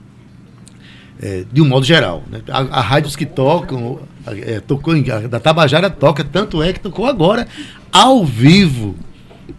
É, 1.20 1.44
de 1.52 1.62
um 1.62 1.68
modo 1.68 1.86
geral. 1.86 2.24
Né? 2.30 2.42
Há, 2.48 2.58
há 2.60 2.80
rádios 2.80 3.14
que 3.14 3.24
tocam, 3.24 4.00
é, 4.26 4.60
tocou 4.60 4.96
em, 4.96 5.08
a, 5.10 5.20
da 5.20 5.38
Tabajara 5.38 5.88
toca, 5.88 6.24
tanto 6.24 6.62
é 6.62 6.72
que 6.72 6.80
tocou 6.80 7.06
agora 7.06 7.46
ao 7.92 8.24
vivo 8.24 8.96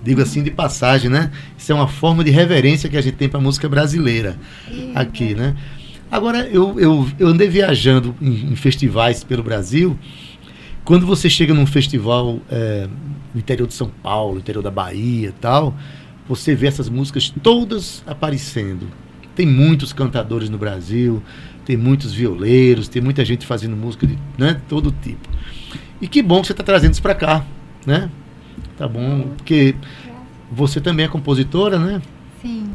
digo 0.04 0.22
assim 0.22 0.44
de 0.44 0.52
passagem, 0.52 1.10
né? 1.10 1.32
Isso 1.58 1.72
é 1.72 1.76
uma 1.76 1.88
forma 1.88 2.24
de 2.24 2.32
reverência 2.32 2.90
que 2.90 2.98
a 2.98 3.02
gente 3.02 3.16
tem 3.16 3.30
para 3.30 3.40
a 3.40 3.44
música 3.44 3.68
brasileira 3.70 4.38
aqui, 4.94 5.34
né? 5.36 5.56
Agora, 6.12 6.48
eu, 6.48 6.80
eu, 6.80 7.08
eu 7.20 7.28
andei 7.28 7.48
viajando 7.48 8.16
em, 8.22 8.52
em 8.52 8.56
festivais 8.56 9.24
pelo 9.24 9.44
Brasil. 9.44 9.98
Quando 10.84 11.06
você 11.06 11.30
chega 11.30 11.54
num 11.54 11.66
festival 11.66 12.40
é, 12.50 12.88
no 13.34 13.40
interior 13.40 13.68
de 13.68 13.74
São 13.74 13.90
Paulo, 14.04 14.38
interior 14.38 14.62
da 14.62 14.72
Bahia 14.72 15.30
e 15.30 15.32
tal, 15.32 15.76
você 16.28 16.54
vê 16.56 16.68
essas 16.68 16.90
músicas 16.90 17.34
todas 17.42 18.04
aparecendo. 18.06 18.88
Tem 19.36 19.46
muitos 19.46 19.92
cantadores 19.92 20.50
no 20.50 20.58
Brasil, 20.58 21.22
tem 21.66 21.76
muitos 21.76 22.14
violeiros, 22.14 22.88
tem 22.88 23.02
muita 23.02 23.26
gente 23.26 23.46
fazendo 23.46 23.76
música 23.76 24.06
de 24.06 24.18
né, 24.38 24.62
todo 24.70 24.92
tipo. 24.92 25.28
E 26.00 26.08
que 26.08 26.22
bom 26.22 26.42
que 26.42 26.48
você 26.48 26.54
está 26.54 26.64
trazendo 26.64 26.94
isso 26.94 27.02
para 27.02 27.16
cá, 27.16 27.46
né? 27.86 28.10
Tá 28.78 28.88
bom, 28.88 29.30
porque 29.38 29.76
você 30.52 30.80
também 30.80 31.06
é 31.06 31.10
compositora, 31.10 31.80
né? 31.80 32.02
Sim. 32.42 32.66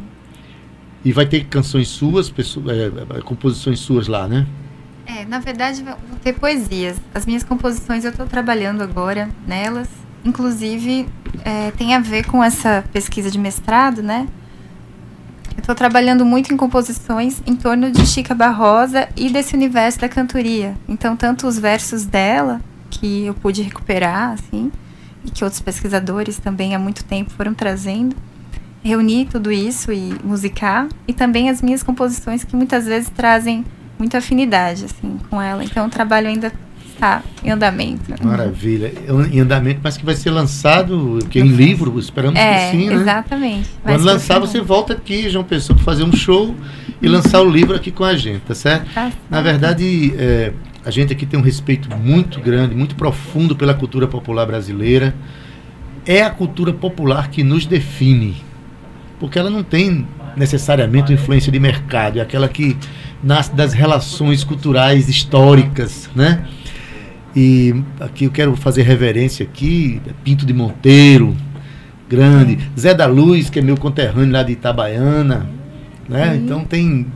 E 1.04 1.12
vai 1.12 1.26
ter 1.26 1.44
canções 1.44 1.88
suas, 1.88 2.28
pessoas, 2.28 2.66
é, 2.68 3.20
composições 3.22 3.80
suas 3.80 4.06
lá, 4.06 4.28
né? 4.28 4.46
É, 5.06 5.24
na 5.24 5.38
verdade, 5.38 5.82
vão 5.82 5.96
ter 6.22 6.34
poesias. 6.34 6.96
As 7.14 7.26
minhas 7.26 7.42
composições 7.42 8.04
eu 8.04 8.10
estou 8.10 8.26
trabalhando 8.26 8.82
agora 8.82 9.28
nelas. 9.46 9.88
Inclusive, 10.24 11.08
é, 11.44 11.70
tem 11.72 11.94
a 11.94 12.00
ver 12.00 12.26
com 12.26 12.44
essa 12.44 12.84
pesquisa 12.92 13.30
de 13.30 13.38
mestrado, 13.38 14.02
né? 14.02 14.28
Eu 15.56 15.60
estou 15.60 15.74
trabalhando 15.74 16.24
muito 16.24 16.52
em 16.52 16.56
composições 16.56 17.42
em 17.46 17.56
torno 17.56 17.90
de 17.90 18.06
Chica 18.06 18.34
Barrosa 18.34 19.08
e 19.16 19.30
desse 19.30 19.54
universo 19.54 19.98
da 19.98 20.08
cantoria. 20.08 20.74
Então, 20.88 21.16
tanto 21.16 21.46
os 21.46 21.58
versos 21.58 22.04
dela, 22.04 22.60
que 22.90 23.26
eu 23.26 23.34
pude 23.34 23.62
recuperar, 23.62 24.32
assim, 24.32 24.70
e 25.24 25.30
que 25.30 25.42
outros 25.42 25.60
pesquisadores 25.60 26.38
também 26.38 26.74
há 26.74 26.78
muito 26.78 27.04
tempo 27.04 27.30
foram 27.30 27.52
trazendo, 27.52 28.14
reunir 28.82 29.26
tudo 29.26 29.52
isso 29.52 29.92
e 29.92 30.14
musicar, 30.24 30.88
e 31.06 31.12
também 31.12 31.50
as 31.50 31.60
minhas 31.60 31.82
composições 31.82 32.44
que 32.44 32.56
muitas 32.56 32.86
vezes 32.86 33.10
trazem 33.10 33.64
muita 33.98 34.18
afinidade 34.18 34.86
assim 34.86 35.18
com 35.28 35.40
ela. 35.40 35.62
Então 35.62 35.86
o 35.86 35.90
trabalho 35.90 36.28
ainda 36.28 36.52
está 37.00 37.22
em 37.42 37.50
andamento. 37.50 38.14
Maravilha. 38.22 38.92
Em 39.32 39.40
andamento, 39.40 39.80
mas 39.82 39.96
que 39.96 40.04
vai 40.04 40.14
ser 40.14 40.30
lançado 40.30 41.18
que 41.30 41.40
em 41.40 41.48
livro, 41.48 41.98
esperamos 41.98 42.38
é, 42.38 42.70
que 42.70 42.76
sim, 42.76 42.88
né? 42.88 42.94
Exatamente. 42.94 43.70
Vai 43.82 43.94
Quando 43.94 44.04
lançar, 44.04 44.38
você 44.38 44.60
volta 44.60 44.92
aqui, 44.92 45.28
João 45.30 45.44
Pessoa, 45.44 45.74
para 45.76 45.84
fazer 45.84 46.04
um 46.04 46.12
show 46.12 46.54
e 47.00 47.08
lançar 47.08 47.40
o 47.40 47.48
livro 47.48 47.74
aqui 47.74 47.90
com 47.90 48.04
a 48.04 48.14
gente, 48.14 48.42
tá 48.42 48.54
certo? 48.54 48.92
Tá 48.92 49.10
Na 49.30 49.40
verdade, 49.40 50.14
é, 50.18 50.52
a 50.84 50.90
gente 50.90 51.12
aqui 51.12 51.24
tem 51.24 51.40
um 51.40 51.42
respeito 51.42 51.94
muito 51.96 52.40
grande, 52.40 52.74
muito 52.74 52.94
profundo 52.94 53.56
pela 53.56 53.74
cultura 53.74 54.06
popular 54.06 54.46
brasileira. 54.46 55.14
É 56.04 56.22
a 56.22 56.30
cultura 56.30 56.72
popular 56.72 57.30
que 57.30 57.42
nos 57.42 57.66
define, 57.66 58.36
porque 59.20 59.38
ela 59.38 59.50
não 59.50 59.62
tem 59.62 60.06
necessariamente 60.36 61.12
influência 61.12 61.52
de 61.52 61.60
mercado, 61.60 62.18
é 62.18 62.22
aquela 62.22 62.48
que 62.48 62.76
nasce 63.22 63.54
das 63.54 63.74
relações 63.74 64.42
culturais 64.42 65.08
históricas, 65.08 66.08
né? 66.16 66.44
E 67.36 67.74
aqui 68.00 68.24
eu 68.24 68.30
quero 68.30 68.56
fazer 68.56 68.82
reverência 68.82 69.44
aqui, 69.44 70.00
Pinto 70.24 70.44
de 70.46 70.54
Monteiro, 70.54 71.36
grande, 72.08 72.58
Zé 72.78 72.94
da 72.94 73.06
Luz, 73.06 73.50
que 73.50 73.58
é 73.58 73.62
meu 73.62 73.76
conterrâneo 73.76 74.32
lá 74.32 74.42
de 74.42 74.52
Itabaiana, 74.52 75.48
né? 76.08 76.34
Então 76.36 76.64
tem 76.64 77.06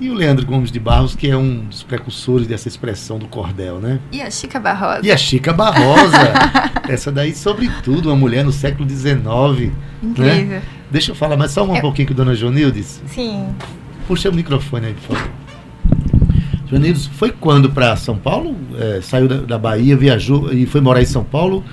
e 0.00 0.10
o 0.10 0.14
Leandro 0.14 0.44
Gomes 0.44 0.72
de 0.72 0.80
Barros, 0.80 1.14
que 1.14 1.30
é 1.30 1.36
um 1.36 1.66
dos 1.66 1.84
precursores 1.84 2.48
dessa 2.48 2.66
expressão 2.66 3.20
do 3.20 3.28
cordel, 3.28 3.78
né? 3.78 4.00
E 4.10 4.20
a 4.20 4.28
Chica 4.28 4.58
Barrosa. 4.58 5.00
E 5.04 5.12
a 5.12 5.16
Chica 5.16 5.52
Barrosa. 5.52 6.32
essa 6.88 7.12
daí, 7.12 7.32
sobretudo, 7.32 8.08
uma 8.08 8.16
mulher 8.16 8.44
no 8.44 8.50
século 8.50 8.88
XIX. 8.88 9.70
Incrível. 10.02 10.44
Né? 10.44 10.62
Deixa 10.92 11.12
eu 11.12 11.14
falar 11.14 11.38
mais 11.38 11.52
só 11.52 11.64
um 11.64 11.74
eu... 11.74 11.80
pouquinho 11.80 12.08
com 12.08 12.12
a 12.12 12.16
dona 12.18 12.34
Jonildes. 12.34 13.02
Sim. 13.06 13.48
Puxa 14.06 14.28
o 14.28 14.34
microfone 14.34 14.88
aí, 14.88 14.94
por 14.94 15.16
favor. 15.16 15.30
Jonildes, 16.70 17.06
foi 17.06 17.30
quando 17.30 17.70
para 17.70 17.96
São 17.96 18.16
Paulo? 18.18 18.54
É, 18.78 19.00
saiu 19.00 19.26
da, 19.26 19.36
da, 19.38 19.58
Bahia, 19.58 19.96
viajou 19.96 20.52
e 20.52 20.66
foi 20.66 20.82
morar 20.82 21.00
em 21.00 21.06
São 21.06 21.24
Paulo? 21.24 21.64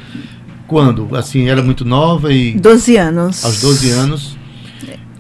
Quando? 0.68 1.14
Assim, 1.18 1.50
era 1.50 1.62
muito 1.62 1.84
nova 1.84 2.32
e... 2.32 2.54
12 2.54 2.96
anos. 2.96 3.44
Aos 3.44 3.60
12 3.60 3.90
anos. 3.92 4.38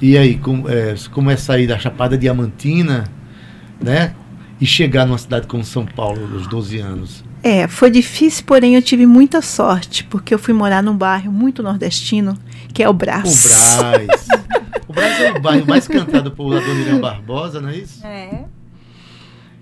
E 0.01 0.17
aí, 0.17 0.37
como 0.37 0.69
é, 0.69 0.95
como 1.11 1.29
é 1.29 1.35
sair 1.35 1.67
da 1.67 1.77
Chapada 1.77 2.17
Diamantina, 2.17 3.03
né? 3.83 4.13
E 4.61 4.65
chegar 4.65 5.05
numa 5.05 5.17
cidade 5.17 5.45
como 5.45 5.63
São 5.63 5.85
Paulo 5.85 6.21
aos 6.33 6.47
12 6.47 6.79
anos? 6.79 7.23
É, 7.43 7.67
foi 7.67 7.91
difícil, 7.91 8.45
porém 8.45 8.75
eu 8.75 8.81
tive 8.81 9.05
muita 9.05 9.41
sorte, 9.41 10.05
porque 10.05 10.33
eu 10.33 10.39
fui 10.39 10.53
morar 10.53 10.81
num 10.81 10.95
bairro 10.95 11.31
muito 11.31 11.61
nordestino, 11.61 12.37
que 12.73 12.83
é 12.83 12.89
o 12.89 12.93
Brás. 12.93 13.45
O 13.45 13.47
Brás. 13.47 14.27
o 14.87 14.93
Brás 14.93 15.21
é 15.21 15.31
o 15.31 15.41
bairro 15.41 15.67
mais 15.67 15.87
cantado 15.87 16.31
por 16.31 16.55
Adoniran 16.55 16.99
Barbosa, 16.99 17.61
não 17.61 17.69
é 17.69 17.77
isso? 17.77 18.05
É. 18.05 18.45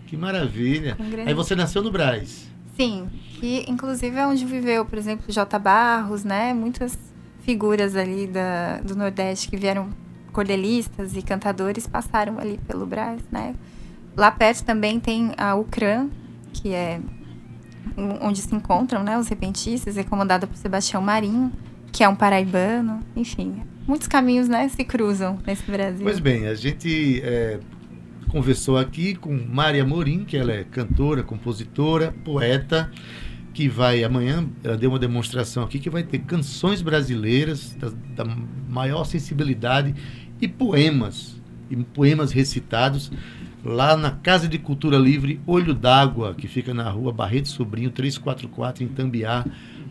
Que 0.06 0.15
maravilha. 0.15 0.98
Aí 1.26 1.34
você 1.34 1.56
nasceu 1.56 1.84
no 1.84 1.91
Brás. 1.91 2.48
Sim, 2.76 3.10
que 3.39 3.65
inclusive 3.67 4.15
é 4.17 4.26
onde 4.28 4.46
viveu, 4.46 4.86
por 4.86 4.98
exemplo, 4.98 5.26
J. 5.32 5.60
Barros, 5.60 6.24
né? 6.24 6.54
Muitas 6.54 6.98
figuras 7.41 7.96
ali 7.96 8.28
da, 8.28 8.80
do 8.80 8.96
Nordeste 8.96 9.50
que 9.50 9.58
vieram 9.58 9.89
cordelistas 10.32 11.15
e 11.15 11.22
cantadores 11.22 11.88
passaram 11.88 12.38
ali 12.38 12.60
pelo 12.67 12.86
Brás, 12.86 13.22
né? 13.32 13.56
Lá 14.15 14.32
perto 14.32 14.63
também 14.63 15.00
tem 15.00 15.32
a 15.38 15.56
Ucrã, 15.56 16.08
que 16.54 16.74
é 16.74 17.00
onde 18.22 18.41
se 18.41 18.54
encontram 18.54 19.04
né, 19.04 19.17
os 19.17 19.28
repentistas, 19.28 19.98
é 19.98 20.04
comandada 20.04 20.46
por 20.46 20.56
Sebastião 20.56 21.02
Marinho, 21.02 21.52
que 21.91 22.04
é 22.04 22.10
um 22.10 22.15
paraibano, 22.15 23.02
enfim. 23.15 23.63
Muitos 23.88 24.08
caminhos 24.08 24.47
né, 24.47 24.67
se 24.67 24.84
cruzam 24.84 25.39
nesse 25.45 25.69
Brasil. 25.69 26.04
Pois 26.04 26.19
bem, 26.19 26.47
a 26.47 26.56
gente 26.56 27.21
é, 27.23 27.60
conversou 28.30 28.78
aqui 28.78 29.15
com 29.15 29.34
Maria 29.34 29.86
Morim, 29.86 30.26
que 30.26 30.36
ela 30.36 30.52
é 30.52 30.63
cantora, 30.63 31.23
compositora, 31.23 32.13
poeta, 32.23 32.91
que 33.54 33.67
vai 33.67 34.04
amanhã, 34.04 34.47
ela 34.63 34.78
deu 34.78 34.91
uma 34.91 35.00
demonstração 35.00 35.63
aqui 35.63 35.80
que 35.80 35.89
vai 35.89 36.04
ter 36.04 36.19
canções 36.19 36.82
brasileiras 36.82 37.73
da, 37.73 37.89
da 38.23 38.36
maior 38.69 39.04
sensibilidade 39.04 39.95
e 40.39 40.47
poemas, 40.47 41.41
e 41.69 41.76
poemas 41.76 42.32
recitados 42.32 43.12
lá 43.63 43.97
na 43.97 44.12
Casa 44.12 44.47
de 44.47 44.58
Cultura 44.60 44.97
Livre 44.97 45.41
Olho 45.47 45.73
d'Água, 45.73 46.36
que 46.36 46.47
fica 46.47 46.73
na 46.73 46.89
rua 46.89 47.12
Barreto 47.12 47.50
Sobrinho, 47.50 47.89
344, 47.89 48.84
em 48.84 48.88
Tambiá. 48.88 49.43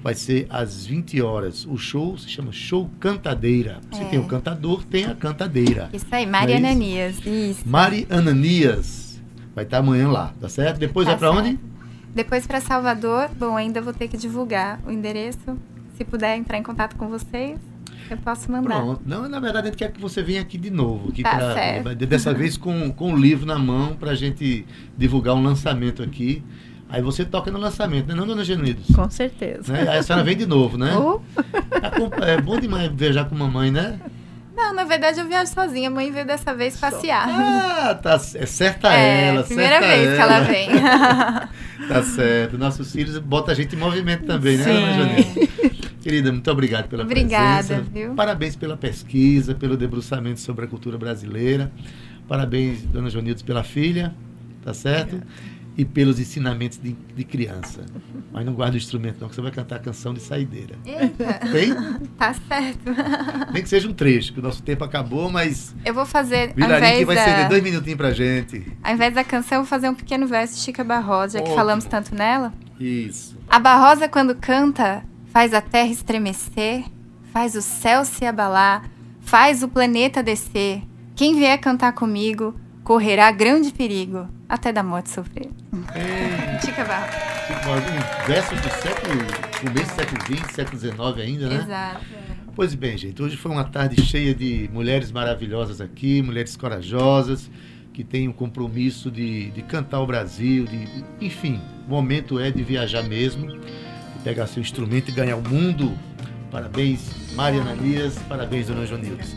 Vai 0.03 0.15
ser 0.15 0.47
às 0.51 0.87
20 0.87 1.21
horas. 1.21 1.67
O 1.67 1.77
show 1.77 2.17
se 2.17 2.29
chama 2.29 2.53
Show 2.53 2.91
Cantadeira. 3.01 3.81
Você 3.91 4.03
é. 4.03 4.07
tem 4.07 4.19
o 4.19 4.25
cantador, 4.25 4.85
tem 4.85 5.05
a 5.05 5.15
cantadeira. 5.15 5.91
Isso 5.93 6.07
aí, 6.11 6.27
Mari 6.27 6.53
é 6.53 6.57
Ananias. 6.57 7.19
Isso. 7.25 7.69
Mari 7.69 8.07
Ananias. 8.09 9.21
Vai 9.55 9.65
estar 9.65 9.79
amanhã 9.79 10.09
lá, 10.09 10.35
tá 10.41 10.49
certo? 10.49 10.79
Depois 10.79 11.07
tá 11.07 11.13
vai 11.13 11.19
para 11.19 11.31
onde? 11.31 11.59
Depois 12.15 12.47
para 12.47 12.61
Salvador. 12.61 13.31
Bom, 13.39 13.57
ainda 13.57 13.81
vou 13.81 13.93
ter 13.93 14.09
que 14.09 14.17
divulgar 14.17 14.81
o 14.87 14.91
endereço. 14.91 15.59
Se 15.97 16.05
puder 16.05 16.37
entrar 16.37 16.59
em 16.59 16.63
contato 16.63 16.97
com 16.97 17.09
vocês. 17.09 17.59
Eu 18.11 18.17
posso 18.19 18.51
mandar. 18.51 18.77
Pronto. 18.77 19.03
Não, 19.05 19.29
na 19.29 19.41
verdade, 19.41 19.69
a 19.69 19.71
gente 19.71 19.79
quer 19.79 19.93
que 19.93 20.01
você 20.01 20.23
venha 20.23 20.41
aqui 20.41 20.57
de 20.57 20.71
novo. 20.71 21.09
Aqui 21.09 21.23
tá 21.23 21.37
pra, 21.37 21.55
certo. 21.55 21.95
Dessa 21.95 22.33
vez 22.33 22.57
com, 22.57 22.93
com 22.93 23.13
o 23.13 23.17
livro 23.17 23.45
na 23.45 23.59
mão 23.59 23.97
para 23.97 24.13
a 24.13 24.15
gente 24.15 24.65
divulgar 24.97 25.35
um 25.35 25.43
lançamento 25.43 26.03
aqui. 26.03 26.43
Aí 26.89 27.03
você 27.03 27.25
toca 27.25 27.51
no 27.51 27.59
lançamento, 27.59 28.07
né, 28.07 28.15
não, 28.15 28.27
dona 28.27 28.45
Genuídos? 28.45 28.95
Com 28.95 29.11
certeza. 29.11 29.73
Né? 29.73 29.89
Aí 29.89 29.99
a 29.99 30.03
senhora 30.03 30.25
vem 30.25 30.37
de 30.37 30.47
novo, 30.47 30.79
né? 30.79 30.97
Uh. 30.97 31.21
É 32.23 32.41
bom 32.41 32.59
demais 32.61 32.91
viajar 32.93 33.25
com 33.25 33.35
mamãe, 33.35 33.71
né? 33.71 33.99
Não, 34.57 34.73
na 34.73 34.85
verdade 34.85 35.21
eu 35.21 35.29
viajo 35.29 35.53
sozinha. 35.53 35.89
A 35.89 35.91
mãe 35.91 36.11
veio 36.11 36.27
dessa 36.27 36.55
vez 36.55 36.77
passear. 36.79 37.29
Ah, 37.29 37.95
tá. 37.95 38.15
É 38.35 38.47
certa 38.47 38.93
é, 38.95 39.29
ela. 39.29 39.43
Primeira 39.43 39.81
certa 39.81 39.87
vez 39.87 40.09
ela. 40.09 40.17
que 40.17 40.23
ela 40.23 40.41
vem. 40.41 40.69
tá 41.89 42.03
certo. 42.03 42.57
Nossos 42.57 42.91
filhos 42.91 43.19
botam 43.19 43.53
a 43.53 43.55
gente 43.55 43.77
em 43.77 43.79
movimento 43.79 44.25
também, 44.25 44.57
né, 44.57 44.65
Sim. 44.65 44.73
né, 44.73 44.97
Dona 44.97 45.09
Janine? 45.09 45.49
Querida, 46.01 46.33
muito 46.33 46.51
obrigado 46.51 46.89
pela 46.89 47.03
Obrigada, 47.03 47.67
presença. 47.67 47.91
Viu? 47.93 48.15
Parabéns 48.15 48.55
pela 48.55 48.77
pesquisa, 48.77 49.55
pelo 49.55 49.77
debruçamento 49.77 50.41
sobre 50.41 50.65
a 50.65 50.69
cultura 50.69 50.97
brasileira. 50.97 51.71
Parabéns, 52.29 52.83
dona 52.83 53.11
Jonildes, 53.11 53.43
pela 53.43 53.63
filha, 53.63 54.15
tá 54.65 54.73
certo? 54.73 55.17
Obrigada. 55.17 55.56
E 55.77 55.85
pelos 55.85 56.19
ensinamentos 56.19 56.79
de, 56.79 56.93
de, 56.93 57.25
criança. 57.25 57.85
Mas 58.33 58.47
não 58.47 58.55
guarda 58.55 58.75
o 58.75 58.77
instrumento, 58.79 59.21
não, 59.21 59.29
que 59.29 59.35
você 59.35 59.43
vai 59.43 59.51
cantar 59.51 59.77
a 59.77 59.79
canção 59.79 60.15
de 60.15 60.21
saideira. 60.21 60.75
Eita. 60.85 61.35
Tem? 61.53 61.77
Tá 62.17 62.33
certo. 62.33 62.91
Nem 63.53 63.63
que 63.63 63.69
seja 63.69 63.87
um 63.87 63.93
trecho, 63.93 64.33
que 64.33 64.41
o 64.41 64.43
nosso 64.43 64.63
tempo 64.63 64.83
acabou, 64.85 65.31
mas. 65.31 65.75
Eu 65.85 65.93
vou 65.93 66.07
fazer. 66.07 66.55
Virarinho 66.55 66.99
que 67.01 67.05
vai 67.05 67.17
da... 67.17 67.25
ser 67.25 67.49
dois 67.49 67.63
minutinhos 67.63 67.97
pra 67.97 68.11
gente. 68.11 68.73
Ao 68.83 68.95
invés 68.95 69.15
da 69.15 69.23
canção, 69.23 69.59
eu 69.59 69.63
vou 69.63 69.69
fazer 69.69 69.91
um 69.91 69.95
pequeno 69.95 70.27
verso 70.27 70.55
de 70.55 70.61
Chica 70.61 70.83
Barrosa, 70.83 71.39
já 71.39 71.45
que 71.45 71.55
falamos 71.55 71.85
tanto 71.85 72.15
nela. 72.15 72.55
Isso. 72.81 73.37
A 73.49 73.59
Barrosa, 73.59 74.09
quando 74.09 74.35
canta, 74.35 75.05
faz 75.27 75.53
a 75.53 75.61
terra 75.61 75.91
estremecer, 75.91 76.85
faz 77.33 77.55
o 77.55 77.61
céu 77.61 78.05
se 78.05 78.25
abalar, 78.25 78.89
faz 79.21 79.63
o 79.63 79.69
planeta 79.69 80.23
descer. 80.23 80.83
Quem 81.15 81.35
vier 81.35 81.59
cantar 81.59 81.93
comigo 81.93 82.55
correrá 82.87 83.33
grande 83.33 83.73
perigo, 83.73 84.29
até 84.49 84.73
da 84.73 84.81
morte 84.81 85.11
sofrer. 85.11 85.51
Chica 86.65 86.85
Barra. 86.85 87.11
Versos 88.29 88.61
do 88.61 88.69
século, 88.81 89.25
começo 89.61 89.91
do 89.91 89.97
século 89.97 90.23
XX, 90.23 90.55
século 90.55 90.79
XIX 90.79 90.95
ainda, 91.21 91.49
né? 91.49 91.57
Exato. 91.65 92.05
Pois 92.55 92.77
bem, 92.77 92.97
gente, 92.97 93.21
hoje 93.21 93.37
foi 93.37 93.51
uma 93.51 93.65
tarde 93.65 94.01
cheia 94.01 94.33
de 94.33 94.71
mulheres 94.73 95.11
maravilhosas 95.11 95.81
aqui, 95.81 96.23
mulheres 96.23 96.57
corajosas, 96.57 97.51
que 97.93 98.05
tem 98.05 98.29
o 98.29 98.33
compromisso 98.33 99.11
de, 99.11 99.51
de 99.51 99.63
cantar 99.63 100.01
o 100.01 100.07
Brasil, 100.07 100.65
de, 100.65 100.87
de, 100.87 101.05
enfim, 101.21 101.61
o 101.89 101.91
momento 101.91 102.39
é 102.39 102.53
de 102.53 102.63
viajar 102.63 103.03
mesmo, 103.03 103.49
de 103.49 104.23
pegar 104.23 104.47
seu 104.47 104.61
instrumento 104.63 105.09
e 105.09 105.13
ganhar 105.13 105.35
o 105.35 105.43
mundo. 105.43 105.93
Parabéns, 106.53 107.33
Mariana 107.35 107.73
Elias, 107.73 108.17
parabéns, 108.29 108.69
dona 108.69 108.87
Jonildes. 108.87 109.35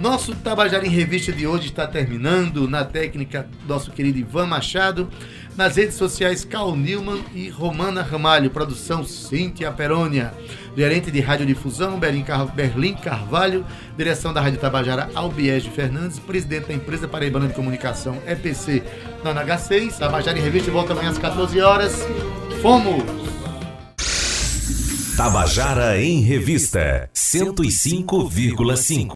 Nosso 0.00 0.34
Tabajara 0.34 0.86
em 0.86 0.88
Revista 0.88 1.30
de 1.30 1.46
hoje 1.46 1.66
está 1.66 1.86
terminando. 1.86 2.66
Na 2.66 2.86
técnica, 2.86 3.46
nosso 3.68 3.90
querido 3.90 4.18
Ivan 4.18 4.46
Machado. 4.46 5.10
Nas 5.58 5.76
redes 5.76 5.96
sociais, 5.96 6.42
Cal 6.42 6.74
Newman 6.74 7.22
e 7.34 7.50
Romana 7.50 8.00
Ramalho. 8.00 8.50
Produção, 8.50 9.04
Cíntia 9.04 9.70
Perônia. 9.70 10.32
Gerente 10.74 11.10
de 11.10 11.20
Radiodifusão, 11.20 11.98
Berlim 11.98 12.94
Carvalho. 12.94 13.66
Direção 13.94 14.32
da 14.32 14.40
Rádio 14.40 14.58
Tabajara, 14.58 15.10
Albiege 15.14 15.68
Fernandes. 15.68 16.18
Presidente 16.18 16.68
da 16.68 16.74
empresa 16.74 17.06
Paraibana 17.06 17.48
de 17.48 17.52
Comunicação, 17.52 18.16
EPC, 18.26 18.82
na 19.22 19.34
H6. 19.44 19.98
Tabajara 19.98 20.38
em 20.38 20.42
Revista 20.42 20.70
volta 20.70 20.94
amanhã 20.94 21.10
às 21.10 21.18
14 21.18 21.60
horas. 21.60 21.94
Fomos! 22.62 23.04
Tabajara 25.20 26.00
em 26.00 26.22
Revista 26.22 27.10
105,5 27.14 28.64